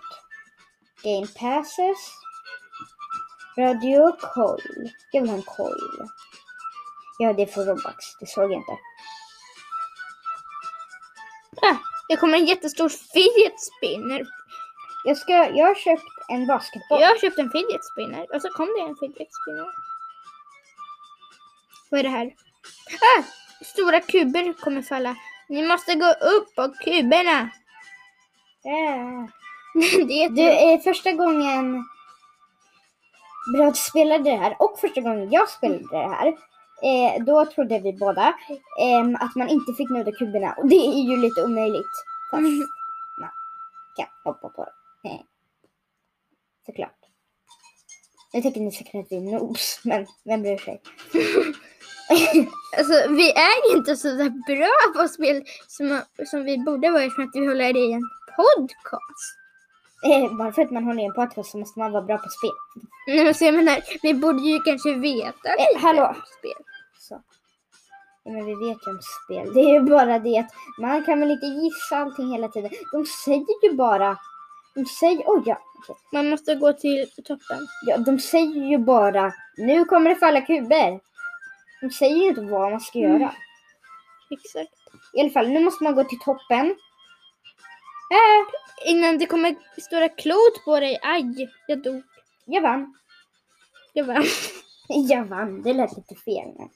Game 1.03 1.27
passes. 1.27 2.24
Radio 3.57 4.11
Coil. 4.11 4.91
Jag 5.11 5.21
vill 5.21 5.29
ha 5.29 5.37
en 5.37 5.43
coil. 5.43 6.09
Ja, 7.19 7.33
det 7.33 7.41
är 7.41 7.45
för 7.45 7.65
Robux. 7.65 8.15
Det 8.19 8.25
såg 8.25 8.43
jag 8.43 8.59
inte. 8.59 8.71
Ah, 11.61 11.77
det 12.09 12.15
kommer 12.17 12.37
en 12.37 12.45
jättestor 12.45 12.89
fidget 12.89 13.59
spinner. 13.59 14.27
Jag, 15.05 15.17
ska, 15.17 15.33
jag 15.33 15.67
har 15.67 15.75
köpt 15.75 16.03
en 16.29 16.47
basketboll. 16.47 17.01
Jag 17.01 17.07
har 17.07 17.17
köpt 17.17 17.37
en 17.37 17.51
fidget 17.51 17.85
spinner 17.85 18.35
och 18.35 18.41
så 18.41 18.49
kom 18.49 18.65
det 18.65 18.81
en 18.81 18.95
fidget 18.95 19.33
spinner. 19.33 19.67
Vad 21.89 21.99
är 21.99 22.03
det 22.03 22.09
här? 22.09 22.25
Ah! 23.01 23.23
Stora 23.63 23.99
kuber 23.99 24.53
kommer 24.53 24.81
falla. 24.81 25.15
Ni 25.49 25.67
måste 25.67 25.95
gå 25.95 26.07
upp 26.07 26.55
på 26.55 26.73
kuberna. 26.83 27.49
Ja. 28.63 29.27
det 30.07 30.23
är 30.23 30.29
Du, 30.29 30.41
eh, 30.41 30.79
första 30.79 31.11
gången 31.11 31.85
Brad 33.53 33.77
spelade 33.77 34.23
det 34.23 34.35
här 34.35 34.55
och 34.59 34.79
första 34.79 35.01
gången 35.01 35.31
jag 35.31 35.49
spelade 35.49 35.87
det 35.91 35.97
här, 36.07 36.27
eh, 36.83 37.23
då 37.23 37.45
trodde 37.45 37.79
vi 37.79 37.93
båda 37.93 38.35
ehm, 38.81 39.15
att 39.15 39.35
man 39.35 39.49
inte 39.49 39.73
fick 39.73 39.89
nudda 39.89 40.11
kuberna 40.11 40.53
och 40.53 40.67
det 40.67 40.75
är 40.75 41.09
ju 41.09 41.17
lite 41.17 41.43
omöjligt. 41.43 41.91
Fast 42.31 42.39
Mm. 42.41 42.57
man 43.21 43.29
kan 43.95 44.07
hoppa 44.23 44.49
på 44.49 44.63
det. 45.03 45.09
Eh. 45.09 45.19
Såklart. 46.65 46.91
Nu 48.33 48.41
tycker 48.41 48.61
ni 48.61 48.71
säkert 48.71 48.95
att 48.95 49.11
vi 49.11 49.15
är 49.17 49.21
noobs, 49.21 49.79
men 49.83 50.07
vem 50.25 50.41
bryr 50.41 50.57
sig? 50.57 50.81
Alltså 52.77 52.93
vi 53.09 53.31
är 53.31 53.77
inte 53.77 53.95
så 53.95 54.07
där 54.07 54.29
bra 54.29 55.01
på 55.01 55.07
spel 55.07 55.43
som, 55.67 56.01
som 56.25 56.43
vi 56.43 56.57
borde 56.57 56.91
vara 56.91 57.03
eftersom 57.03 57.23
att 57.23 57.35
vi 57.35 57.47
håller 57.47 57.77
i 57.77 57.93
en 57.93 58.01
podcast. 58.35 59.37
Eh, 60.05 60.35
Bara 60.37 60.51
för 60.51 60.61
att 60.61 60.71
man 60.71 60.83
håller 60.83 61.01
i 61.01 61.05
en 61.05 61.13
podcast 61.13 61.51
så 61.51 61.57
måste 61.57 61.79
man 61.79 61.91
vara 61.91 62.03
bra 62.03 62.17
på 62.17 62.29
spel. 62.29 62.51
Nej 63.07 63.23
men 63.25 63.33
så 63.33 63.45
jag 63.45 63.53
menar, 63.55 63.79
vi 64.01 64.13
borde 64.13 64.41
ju 64.41 64.59
kanske 64.59 64.93
veta 64.93 65.49
Eh, 65.49 65.81
hallå. 65.81 66.05
om 66.07 66.15
spel. 66.39 66.63
Så. 66.99 67.21
Ja, 68.23 68.31
men 68.31 68.45
vi 68.45 68.55
vet 68.55 68.77
ju 68.87 68.91
om 68.91 68.99
spel. 69.25 69.53
Det 69.53 69.59
är 69.59 69.73
ju 69.73 69.79
bara 69.81 70.19
det 70.19 70.37
att 70.37 70.51
man 70.79 71.03
kan 71.03 71.19
väl 71.19 71.31
inte 71.31 71.45
gissa 71.45 71.97
allting 71.97 72.31
hela 72.31 72.47
tiden. 72.47 72.71
De 72.91 73.05
säger 73.05 73.63
ju 73.69 73.73
bara... 73.73 74.17
De 74.75 74.85
säger... 74.85 75.23
Oj, 75.25 75.43
ja. 75.45 75.57
okej. 75.79 75.95
Man 76.13 76.29
måste 76.29 76.55
gå 76.55 76.73
till 76.73 77.07
toppen. 77.25 77.67
ja. 77.85 77.97
De 77.97 78.19
säger 78.19 78.69
ju 78.69 78.77
bara 78.77 79.33
nu 79.57 79.85
kommer 79.85 80.09
det 80.09 80.15
falla 80.15 80.41
kuber. 80.41 80.99
De 81.81 81.89
säger 81.91 82.15
ju 82.15 82.27
inte 82.29 82.41
vad 82.41 82.71
man 82.71 82.79
ska 82.81 82.99
Mm. 82.99 83.21
göra. 83.21 83.33
Exakt. 84.31 84.73
I 85.13 85.21
alla 85.21 85.29
fall, 85.29 85.47
nu 85.49 85.59
måste 85.59 85.83
man 85.83 85.95
gå 85.95 86.03
till 86.03 86.19
toppen. 86.19 86.75
Äh, 88.11 88.45
Innan 88.91 89.17
det 89.17 89.25
kommer 89.25 89.55
stora 89.81 90.09
klot 90.09 90.65
på 90.65 90.79
dig. 90.79 90.99
Aj, 91.01 91.49
jag 91.67 91.83
dog. 91.83 92.03
jag 92.45 92.61
vann. 92.61 92.95
Jag 93.93 94.05
vann. 94.05 94.25
Jag 94.87 95.25
vann. 95.25 95.61
Det 95.61 95.73
lät 95.73 95.97
lite 95.97 96.15
fel. 96.15 96.53
Men. 96.57 96.69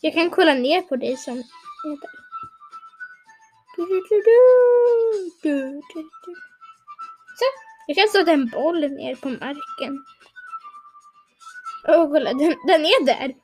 Jag 0.00 0.14
kan 0.14 0.30
kolla 0.30 0.54
ner 0.54 0.82
på 0.82 0.96
dig 0.96 1.10
där. 1.10 1.16
Så. 1.16 1.42
Jag 7.86 7.96
kan 7.96 8.08
sätta 8.08 8.32
en 8.32 8.48
boll 8.48 8.80
ner 8.80 9.14
på 9.14 9.28
marken. 9.28 10.04
Åh, 11.88 12.10
kolla, 12.12 12.32
den, 12.32 12.54
den 12.66 12.84
är 12.84 13.04
där. 13.04 13.34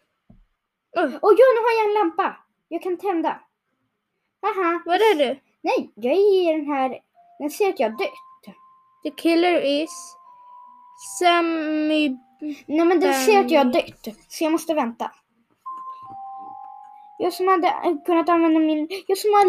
Åh, 0.97 1.11
Åh 1.23 1.35
ja, 1.39 1.47
nu 1.55 1.61
har 1.61 1.79
jag 1.79 1.89
en 1.89 1.95
lampa. 1.95 2.37
Jag 2.69 2.83
kan 2.83 2.99
tända. 2.99 3.41
Haha. 4.43 4.83
var 4.87 4.95
är 4.95 5.15
du? 5.15 5.41
Nej, 5.65 5.91
jag 5.95 6.13
är 6.13 6.51
i 6.51 6.57
den 6.57 6.67
här... 6.67 6.99
Den 7.39 7.51
ser 7.51 7.69
att 7.69 7.81
jag 7.81 7.91
har 7.91 7.99
dött. 7.99 8.55
The 9.03 9.11
killer 9.11 9.83
is 9.83 10.17
Sammy... 11.19 12.17
Nej 12.67 12.85
men 12.85 13.01
den 13.01 13.15
ser 13.15 13.41
att 13.41 13.51
jag 13.51 13.65
har 13.65 13.73
dött. 13.73 14.09
Så 14.29 14.45
jag 14.45 14.53
måste 14.53 14.75
vänta. 14.75 15.11
Jag 17.19 17.33
som 17.33 17.49
hade 17.49 18.01
kunnat 18.07 18.29
använda 18.29 18.61
min... 18.61 18.89
Jag 19.07 19.19
som 19.19 19.31
har 19.31 19.47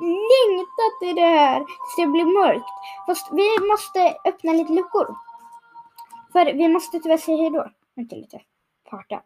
längtat 0.00 1.10
i 1.10 1.12
det 1.20 1.26
här 1.26 1.58
tills 1.58 1.96
det 1.96 2.06
blir 2.06 2.24
mörkt. 2.24 2.68
Fast 3.06 3.28
vi 3.32 3.66
måste 3.70 4.16
öppna 4.24 4.52
lite 4.52 4.72
luckor. 4.72 5.16
För 6.32 6.52
vi 6.52 6.68
måste 6.68 6.98
tyvärr 6.98 7.16
säga 7.16 7.36
hejdå. 7.36 7.70
Vänta 7.94 8.16
lite. 8.16 8.40
Parta. 8.90 9.22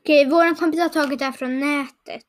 Okej, 0.00 0.30
våran 0.30 0.54
kompis 0.54 0.80
har 0.80 0.88
tagit 0.88 1.18
det 1.18 1.24
här 1.24 1.32
från 1.32 1.60
nätet. 1.60 2.26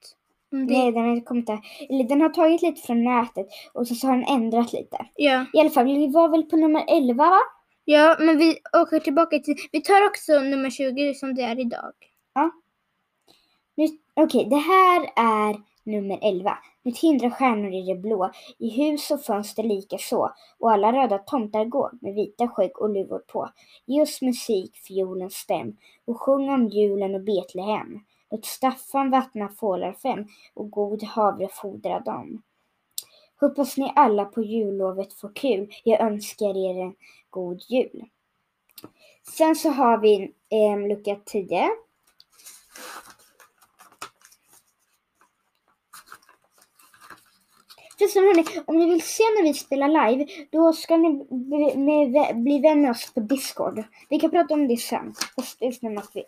Om 0.51 0.67
det... 0.67 0.73
Nej, 0.73 0.91
den 0.91 1.01
har 1.01 1.11
inte 1.11 1.25
kommit 1.25 1.47
där. 1.47 1.59
Eller 1.89 2.03
den 2.03 2.21
har 2.21 2.29
tagit 2.29 2.61
lite 2.61 2.81
från 2.81 3.03
nätet 3.03 3.47
och 3.73 3.87
så, 3.87 3.95
så 3.95 4.07
har 4.07 4.17
den 4.17 4.27
ändrat 4.27 4.73
lite. 4.73 4.97
Ja. 5.15 5.45
I 5.53 5.59
alla 5.59 5.69
fall, 5.69 5.85
vi 5.85 6.07
var 6.07 6.29
väl 6.29 6.43
på 6.43 6.57
nummer 6.57 6.85
11 6.87 7.13
va? 7.29 7.39
ja, 7.85 8.15
men 8.19 8.37
vi 8.37 8.57
åker 8.77 8.99
tillbaka 8.99 9.39
till... 9.39 9.55
Vi 9.71 9.81
tar 9.81 10.05
också 10.07 10.39
nummer 10.39 10.69
20 10.69 11.13
som 11.13 11.35
det 11.35 11.41
är 11.41 11.59
idag. 11.59 11.93
Nu- 13.75 13.97
Okej, 14.13 14.47
det 14.49 14.55
här 14.57 15.01
är 15.15 15.55
nummer 15.83 16.19
11. 16.21 16.57
Mitt 16.83 16.99
hindrar 16.99 17.29
stjärnor 17.29 17.73
i 17.73 17.81
det 17.81 17.95
blå, 17.95 18.31
i 18.57 18.69
hus 18.69 19.11
och 19.11 19.21
fönster 19.21 19.63
lika 19.63 19.97
så, 19.97 20.31
och 20.59 20.71
alla 20.71 20.93
röda 20.93 21.17
tomtar 21.17 21.65
går 21.65 21.91
med 22.01 22.13
vita 22.13 22.47
skägg 22.47 22.81
och 22.81 22.89
luvor 22.89 23.19
på. 23.19 23.49
Ge 23.85 24.01
oss 24.01 24.21
musik, 24.21 24.75
fiolens 24.75 25.33
stäm, 25.33 25.77
och 26.05 26.21
sjung 26.21 26.49
om 26.49 26.67
julen 26.67 27.15
och 27.15 27.21
Betlehem. 27.21 27.99
Låt 28.31 28.45
Staffan 28.45 29.11
vattna 29.11 29.49
fålar 29.49 29.93
fem, 29.93 30.25
och 30.53 30.71
god 30.71 31.03
havre 31.03 31.47
fodra 31.51 31.99
dem. 31.99 32.41
Hoppas 33.39 33.77
ni 33.77 33.93
alla 33.95 34.25
på 34.25 34.41
jullovet 34.41 35.13
får 35.13 35.31
kul, 35.35 35.73
jag 35.83 36.01
önskar 36.01 36.57
er 36.57 36.81
en 36.81 36.95
god 37.29 37.61
jul. 37.69 38.05
Sen 39.37 39.55
så 39.55 39.69
har 39.69 39.97
vi 39.97 40.33
eh, 40.49 40.87
lucka 40.87 41.15
10. 41.25 41.69
Förresten 48.01 48.23
hörni, 48.23 48.43
om 48.67 48.77
ni 48.79 48.89
vill 48.89 49.01
se 49.01 49.23
när 49.23 49.43
vi 49.43 49.53
spelar 49.53 49.87
live, 50.11 50.27
då 50.51 50.73
ska 50.73 50.97
ni 50.97 51.25
bli, 51.29 52.33
bli 52.35 52.59
vän 52.59 52.81
med 52.81 52.91
oss 52.91 53.13
på 53.13 53.19
Discord. 53.19 53.83
Vi 54.09 54.19
kan 54.19 54.31
prata 54.31 54.53
om 54.53 54.67
det 54.67 54.77
sen. 54.77 55.13
Fast 55.35 55.61
just 55.61 55.81
nu 55.81 55.89
måste 55.89 56.19
vi. 56.19 56.23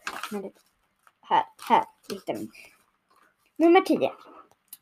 Här, 1.21 1.43
här 1.69 1.83
hittar 2.11 2.33
vi. 2.33 2.49
Nummer 3.57 3.81
10. 3.81 4.11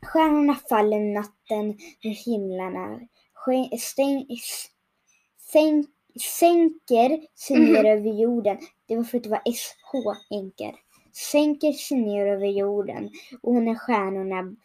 Stjärnorna 0.06 0.56
faller 0.70 1.00
natten 1.00 1.78
hur 3.46 3.78
stäng, 3.78 4.26
s- 4.30 4.66
sänk, 5.52 5.88
sänker 6.40 7.22
sig 7.36 7.60
ner 7.60 7.86
över 7.86 8.22
jorden. 8.22 8.58
Det 8.88 8.96
var 8.96 9.04
för 9.04 9.18
att 9.18 9.24
det 9.24 9.30
var 9.30 9.42
SH 9.54 10.34
enker. 10.36 10.76
Sänker 11.14 11.72
sig 11.72 11.98
ner 11.98 12.26
över 12.26 12.48
jorden 12.48 13.10
och 13.42 13.54
när 13.54 13.76
stjärnorna 13.76 14.56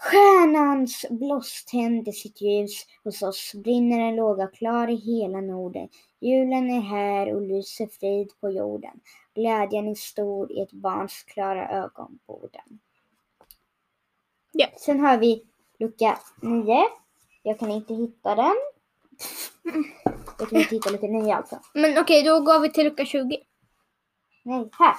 Stjärnans 0.00 1.06
blås 1.10 1.64
tänder 1.64 2.12
sitt 2.12 2.40
ljus, 2.40 2.86
hos 3.04 3.22
oss 3.22 3.52
brinner 3.54 4.00
en 4.00 4.16
låga 4.16 4.46
klar 4.46 4.88
i 4.88 4.94
hela 4.94 5.40
Norden. 5.40 5.88
Julen 6.20 6.70
är 6.70 6.80
här 6.80 7.34
och 7.34 7.42
lyser 7.42 7.86
frid 7.86 8.30
på 8.40 8.50
jorden. 8.50 9.00
Glädjen 9.34 9.88
är 9.88 9.94
stor 9.94 10.52
i 10.52 10.60
ett 10.60 10.72
barns 10.72 11.22
klara 11.22 11.68
ögonborden. 11.68 12.80
Ja. 14.52 14.66
Sen 14.76 15.00
har 15.00 15.18
vi 15.18 15.46
lucka 15.78 16.18
9. 16.42 16.78
Jag 17.42 17.58
kan 17.58 17.70
inte 17.70 17.94
hitta 17.94 18.34
den. 18.34 18.56
Jag 20.38 20.48
kan 20.48 20.58
inte 20.58 20.74
hitta 20.74 20.90
lucka 20.90 21.06
9 21.06 21.34
alltså. 21.34 21.60
Men 21.74 21.98
okej, 21.98 22.22
då 22.22 22.40
går 22.40 22.60
vi 22.60 22.72
till 22.72 22.84
lucka 22.84 23.04
20. 23.04 23.38
Nej, 24.42 24.68
här. 24.72 24.94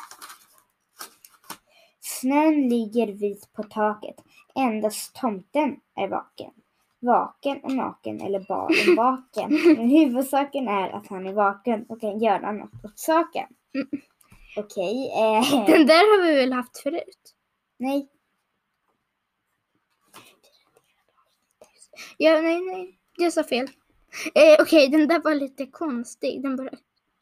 Snön 1.99 2.69
ligger 2.69 3.07
vit 3.07 3.53
på 3.53 3.63
taket. 3.63 4.15
Endast 4.55 5.15
tomten 5.15 5.79
är 5.95 6.07
vaken. 6.07 6.51
Vaken 6.99 7.59
och 7.63 7.71
naken 7.71 8.21
eller 8.21 8.39
bara 8.39 8.95
vaken. 8.97 9.59
Men 9.77 9.89
huvudsaken 9.89 10.67
är 10.67 10.89
att 10.89 11.07
han 11.07 11.27
är 11.27 11.33
vaken 11.33 11.85
och 11.89 12.01
kan 12.01 12.19
göra 12.19 12.51
något 12.51 12.85
åt 12.85 12.99
saken. 12.99 13.47
Mm. 13.75 13.87
Okej. 14.57 15.11
eh, 15.17 15.65
Den 15.65 15.87
där 15.87 16.17
har 16.17 16.25
vi 16.27 16.35
väl 16.35 16.53
haft 16.53 16.77
förut? 16.77 17.35
nej. 17.77 18.07
Ja, 22.17 22.41
nej, 22.41 22.61
nej. 22.61 22.97
Jag 23.17 23.33
sa 23.33 23.43
fel. 23.43 23.67
Eh, 24.35 24.61
okej, 24.61 24.87
den 24.87 25.07
där 25.07 25.19
var 25.21 25.35
lite 25.35 25.65
konstig. 25.65 26.43
Den 26.43 26.55
bara... 26.55 26.69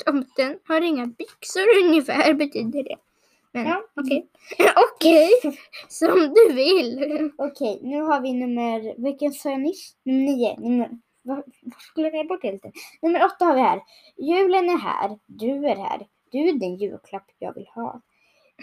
Tomten 0.05 0.59
har 0.67 0.81
inga 0.81 1.05
byxor 1.05 1.63
ungefär 1.85 2.33
betyder 2.33 2.83
det. 2.83 2.95
Ja. 3.65 3.83
okej. 3.95 4.29
okej, 4.95 5.29
som 5.87 6.33
du 6.35 6.53
vill. 6.53 7.31
Okej, 7.37 7.79
nu 7.83 8.01
har 8.01 8.21
vi 8.21 8.33
nummer, 8.33 9.01
vilken 9.03 9.31
sa 9.31 9.49
jag 9.49 9.61
nyss? 9.61 9.95
Nummer 10.03 10.23
nio. 10.23 10.59
Nummer, 10.59 10.89
vad, 11.21 11.37
vad 11.61 11.81
skulle 11.81 12.09
jag 12.09 12.27
bort 12.27 12.43
helt? 12.43 12.65
Nummer 13.01 13.25
åtta 13.25 13.45
har 13.45 13.55
vi 13.55 13.61
här. 13.61 13.81
Julen 14.17 14.69
är 14.69 14.77
här, 14.77 15.19
du 15.25 15.65
är 15.65 15.75
här. 15.75 16.07
Du 16.31 16.39
är 16.39 16.53
den 16.53 16.75
julklapp 16.75 17.27
jag 17.39 17.53
vill 17.53 17.67
ha. 17.75 18.01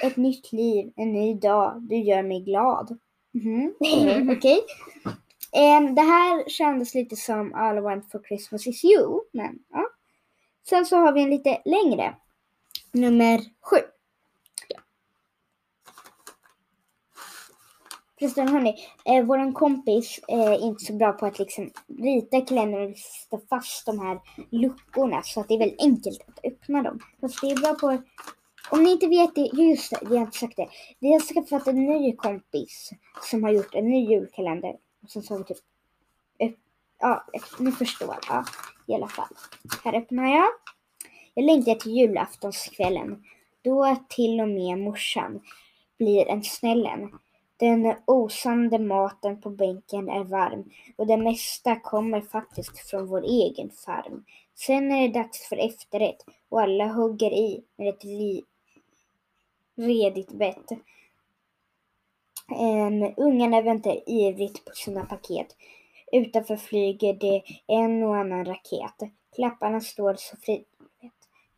Ett 0.03 0.17
nytt 0.17 0.53
liv, 0.53 0.93
en 0.97 1.13
ny 1.13 1.35
dag, 1.35 1.83
du 1.83 1.97
gör 1.97 2.23
mig 2.23 2.41
glad. 2.41 2.99
Mhm, 3.35 3.75
Okej. 4.37 4.61
Em, 5.53 5.95
det 5.95 6.03
här 6.03 6.49
kändes 6.49 6.95
lite 6.95 7.17
som 7.17 7.55
All 7.55 7.79
I 7.79 7.81
want 7.81 8.11
for 8.11 8.23
Christmas 8.29 8.67
is 8.67 8.85
you, 8.85 9.21
men 9.33 9.59
ja. 9.73 9.85
Sen 10.69 10.87
så 10.87 10.97
har 10.97 11.13
vi 11.13 11.23
en 11.23 11.31
lite 11.31 11.63
längre. 11.65 12.15
Nummer 12.93 13.41
sju. 13.61 13.77
Förresten 18.19 18.49
hörni, 18.49 18.75
eh, 19.05 19.25
våran 19.25 19.53
kompis 19.53 20.21
eh, 20.29 20.41
är 20.41 20.65
inte 20.67 20.85
så 20.85 20.93
bra 20.93 21.13
på 21.13 21.27
att 21.27 21.39
liksom 21.39 21.71
rita 21.99 22.41
kalendern 22.41 22.91
och 22.93 22.99
sätta 22.99 23.47
fast 23.49 23.87
de 23.87 23.99
här 23.99 24.21
luckorna 24.51 25.23
så 25.23 25.41
att 25.41 25.49
det 25.49 25.55
är 25.55 25.59
väldigt 25.59 25.83
enkelt 25.83 26.21
att 26.29 26.45
öppna 26.45 26.83
dem. 26.83 27.01
Fast 27.21 27.41
det 27.41 27.51
är 27.51 27.61
bra 27.61 27.75
på, 27.75 28.03
om 28.71 28.83
ni 28.83 28.93
inte 28.93 29.07
vet 29.07 29.35
det, 29.35 29.51
just 29.63 29.91
det, 29.91 29.99
jag 30.03 30.11
har 30.11 30.19
inte 30.19 30.39
sagt 30.39 30.57
det. 30.57 30.69
Vi 31.01 31.13
har 31.13 31.21
skaffat 31.21 31.69
en 31.69 31.85
ny 31.85 32.17
kompis 32.17 32.91
som 33.23 33.45
har 33.45 33.51
gjort 33.51 33.75
en 33.75 33.91
ny 33.91 34.07
julkalender. 34.11 34.77
Och 35.03 35.11
sen 35.11 35.23
så 35.23 35.35
har 35.35 35.39
vi 35.39 35.45
typ, 35.45 35.59
öpp- 36.41 36.61
ja, 37.01 37.25
ni 37.59 37.73
förstår. 37.73 38.17
Ja, 38.29 38.45
i 38.87 38.95
alla 38.95 39.09
fall. 39.09 39.29
Här 39.85 39.95
öppnar 39.95 40.37
jag. 40.37 40.47
Jag 41.35 41.45
längtar 41.45 41.75
till 41.75 41.93
julaftonskvällen. 41.93 43.25
Då 43.63 43.97
till 44.09 44.41
och 44.41 44.49
med 44.49 44.79
morsan 44.79 45.41
blir 45.99 46.29
en 46.29 46.43
snällen. 46.43 47.11
Den 47.57 47.95
osande 48.05 48.79
maten 48.79 49.41
på 49.41 49.51
bänken 49.51 50.09
är 50.09 50.25
varm 50.25 50.71
och 50.97 51.07
det 51.07 51.17
mesta 51.17 51.77
kommer 51.77 52.21
faktiskt 52.21 52.79
från 52.79 53.07
vår 53.07 53.23
egen 53.23 53.71
farm. 53.71 54.25
Sen 54.55 54.93
är 54.93 55.09
det 55.09 55.15
dags 55.15 55.49
för 55.49 55.57
efterrätt 55.57 56.25
och 56.49 56.61
alla 56.61 56.87
hugger 56.87 57.31
i 57.31 57.65
med 57.77 57.89
ett 57.89 58.05
redigt 59.77 60.33
bett. 60.33 60.71
Um, 62.51 63.15
ungarna 63.17 63.63
väntar 63.63 64.09
ivrigt 64.11 64.65
på 64.65 64.71
sina 64.75 65.05
paket. 65.05 65.57
Utanför 66.13 66.57
flyger 66.57 67.15
det 67.15 67.43
en 67.67 68.03
och 68.03 68.17
annan 68.17 68.45
raket. 68.45 69.11
Klapparna 69.35 69.81
står 69.81 70.15
så 70.15 70.37
frid, 70.37 70.65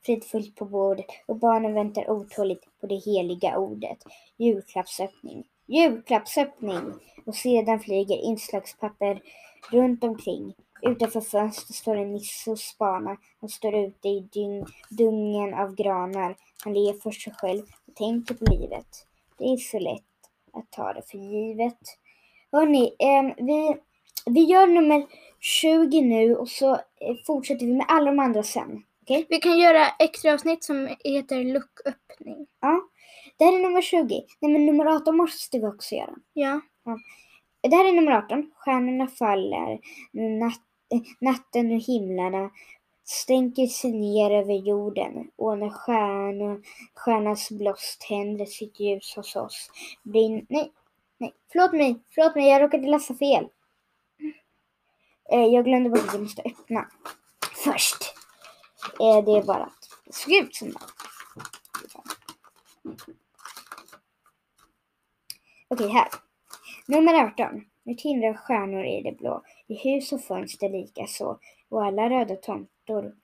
fridfullt 0.06 0.56
på 0.56 0.64
bordet 0.64 1.06
och 1.26 1.37
barnen 1.37 1.74
väntar 1.74 2.11
otåligt 2.11 2.64
på 2.80 2.87
det 2.87 2.96
heliga 2.96 3.58
ordet. 3.58 3.98
Julklappsöppning, 4.37 5.44
julklappsöppning! 5.68 6.92
Och 7.26 7.35
sedan 7.35 7.81
flyger 7.81 8.16
inslagspapper 8.16 9.22
runt 9.70 10.04
omkring. 10.04 10.54
Utanför 10.83 11.20
fönstret 11.20 11.76
står 11.76 11.96
en 11.96 12.12
nisse 12.12 12.50
och 12.50 12.59
spanar. 12.59 13.16
Han 13.40 13.50
står 13.50 13.74
ute 13.74 14.09
i 14.09 14.20
dyng, 14.20 14.64
dungen 14.90 15.54
av 15.54 15.74
granar. 15.74 16.37
Han 16.64 16.74
ler 16.74 16.92
för 16.92 17.11
sig 17.11 17.33
själv 17.37 17.62
och 17.87 17.94
tänker 17.94 18.35
på 18.35 18.44
livet. 18.44 18.87
Det 19.38 19.44
är 19.44 19.57
så 19.57 19.78
lätt 19.78 20.02
att 20.52 20.70
ta 20.70 20.92
det 20.92 21.02
för 21.11 21.18
givet. 21.18 21.78
Hörni, 22.52 22.94
eh, 22.98 23.44
vi, 23.44 23.76
vi 24.26 24.40
gör 24.44 24.66
nummer 24.66 25.07
20 25.40 26.00
nu 26.00 26.37
och 26.37 26.48
så 26.48 26.74
eh, 26.74 27.16
fortsätter 27.26 27.66
vi 27.66 27.72
med 27.72 27.87
alla 27.88 28.11
de 28.11 28.18
andra 28.18 28.42
sen. 28.42 28.83
Okej? 29.02 29.26
Vi 29.28 29.38
kan 29.38 29.59
göra 29.59 29.87
extra 29.98 30.35
avsnitt 30.35 30.64
som 30.64 30.88
heter 31.04 31.44
lucköppning. 31.44 32.46
Ja. 32.61 32.81
Det 33.38 33.44
här 33.44 33.53
är 33.53 33.62
nummer 33.62 33.83
20. 33.83 34.24
Nej 34.40 34.53
men 34.53 34.66
nummer 34.66 34.87
18 34.87 35.16
måste 35.16 35.59
vi 35.59 35.66
också 35.66 35.94
göra. 35.94 36.14
Ja. 36.33 36.61
Det 37.61 37.77
här 37.77 37.88
är 37.88 37.92
nummer 37.92 38.12
18. 38.12 38.51
Stjärnorna 38.55 39.07
faller. 39.07 39.79
Natt, 40.12 40.62
eh, 40.94 41.01
natten 41.20 41.72
och 41.72 41.83
himlarna 41.83 42.51
stänker 43.05 43.66
sig 43.66 43.92
ner 43.92 44.31
över 44.31 44.55
jorden 44.55 45.31
och 45.37 45.59
när 45.59 45.70
stjärnor, 45.70 46.62
stjärnans 46.94 47.51
blåst 47.51 48.01
tänder 48.01 48.46
sitt 48.46 48.81
ljus 48.81 49.16
hos 49.16 49.37
oss 49.37 49.70
blir... 50.03 50.46
Nej, 50.48 50.72
nej, 51.18 51.35
förlåt 51.53 51.72
mig, 51.72 52.01
förlåt 52.14 52.35
mig, 52.35 52.48
jag 52.48 52.62
råkade 52.62 52.88
läsa 52.88 53.14
fel. 53.14 53.48
Eh, 55.33 55.44
jag 55.44 55.64
glömde 55.64 55.90
bort 55.90 56.09
att 56.09 56.12
jag 56.12 56.22
måste 56.22 56.42
öppna 56.42 56.88
först. 57.64 58.14
Eh, 59.01 59.24
det 59.24 59.38
är 59.38 59.42
bara 59.42 59.64
att 59.64 59.88
det 60.05 60.14
såg 60.14 60.33
ut 60.33 60.55
som 60.55 60.68
det. 60.68 60.79
Okej, 65.78 65.90
här. 65.90 66.08
Nummer 66.88 67.14
18. 67.14 67.64
Nu 67.82 67.94
tindrar 67.94 68.34
stjärnor 68.34 68.84
i 68.84 69.02
det 69.02 69.12
blå, 69.12 69.42
i 69.66 69.74
hus 69.74 70.12
och 70.12 70.20
fönster 70.20 70.68
lika 70.68 71.06
så, 71.06 71.38
och 71.68 71.84
alla 71.84 72.10
röda 72.10 72.36
tomtor 72.36 73.14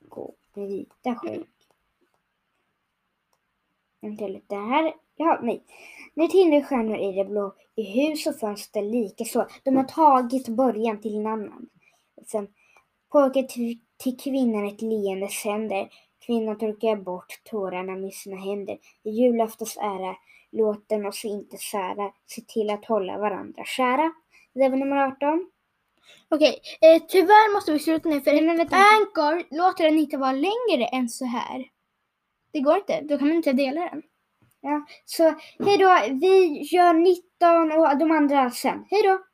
gå 0.00 0.34
med 0.54 0.68
vita 0.68 1.14
skägg. 1.14 1.44
Vänta 4.00 4.26
lite, 4.26 4.54
här, 4.54 4.94
ja 5.16 5.40
nej. 5.42 5.62
Nu 6.14 6.28
tindrar 6.28 6.60
stjärnor 6.60 6.98
i 6.98 7.12
det 7.12 7.24
blå, 7.24 7.54
i 7.74 7.82
hus 7.82 8.26
och 8.26 8.36
fönster 8.36 8.82
lika 8.82 9.24
så. 9.24 9.46
De 9.64 9.76
har 9.76 9.84
tagit 9.84 10.48
början 10.48 11.00
till 11.00 11.16
en 11.16 11.26
annan. 11.26 11.68
Sen 12.26 12.48
pojken 13.12 13.46
till, 13.46 13.78
till 13.96 14.16
kvinnan 14.16 14.66
ett 14.66 14.82
leende 14.82 15.28
sänder. 15.28 15.88
Kvinnan 16.28 16.58
torkar 16.58 16.96
bort 16.96 17.40
tårarna 17.44 17.96
med 17.96 18.12
sina 18.12 18.36
händer. 18.36 18.78
I 19.04 19.10
julaftons 19.10 19.76
ära, 19.76 20.16
låt 20.52 20.88
den 20.88 21.06
oss 21.06 21.24
inte 21.24 21.56
sära. 21.56 22.12
Se 22.26 22.40
till 22.40 22.70
att 22.70 22.84
hålla 22.84 23.18
varandra 23.18 23.64
kära. 23.64 24.12
Det 24.54 24.68
var 24.68 24.76
nummer 24.76 24.96
18. 24.96 25.50
Okej, 26.28 26.60
eh, 26.80 27.02
tyvärr 27.08 27.54
måste 27.54 27.72
vi 27.72 27.78
sluta 27.78 28.08
nu 28.08 28.20
för 28.20 28.32
Nej, 28.32 28.42
men 28.42 28.56
vänta. 28.56 28.76
Anchor 28.76 29.56
låter 29.56 29.84
den 29.84 29.98
inte 29.98 30.16
vara 30.16 30.32
längre 30.32 30.84
än 30.92 31.08
så 31.08 31.24
här. 31.24 31.64
Det 32.52 32.60
går 32.60 32.76
inte, 32.76 33.00
då 33.00 33.18
kan 33.18 33.28
man 33.28 33.36
inte 33.36 33.52
dela 33.52 33.80
den. 33.80 34.02
Ja, 34.60 34.86
så 35.04 35.22
hej 35.64 35.78
då. 35.78 35.98
Vi 36.20 36.62
gör 36.62 36.94
19 36.94 37.72
och 37.72 37.98
de 37.98 38.10
andra 38.10 38.50
sen. 38.50 38.84
Hej 38.90 39.02
då! 39.02 39.27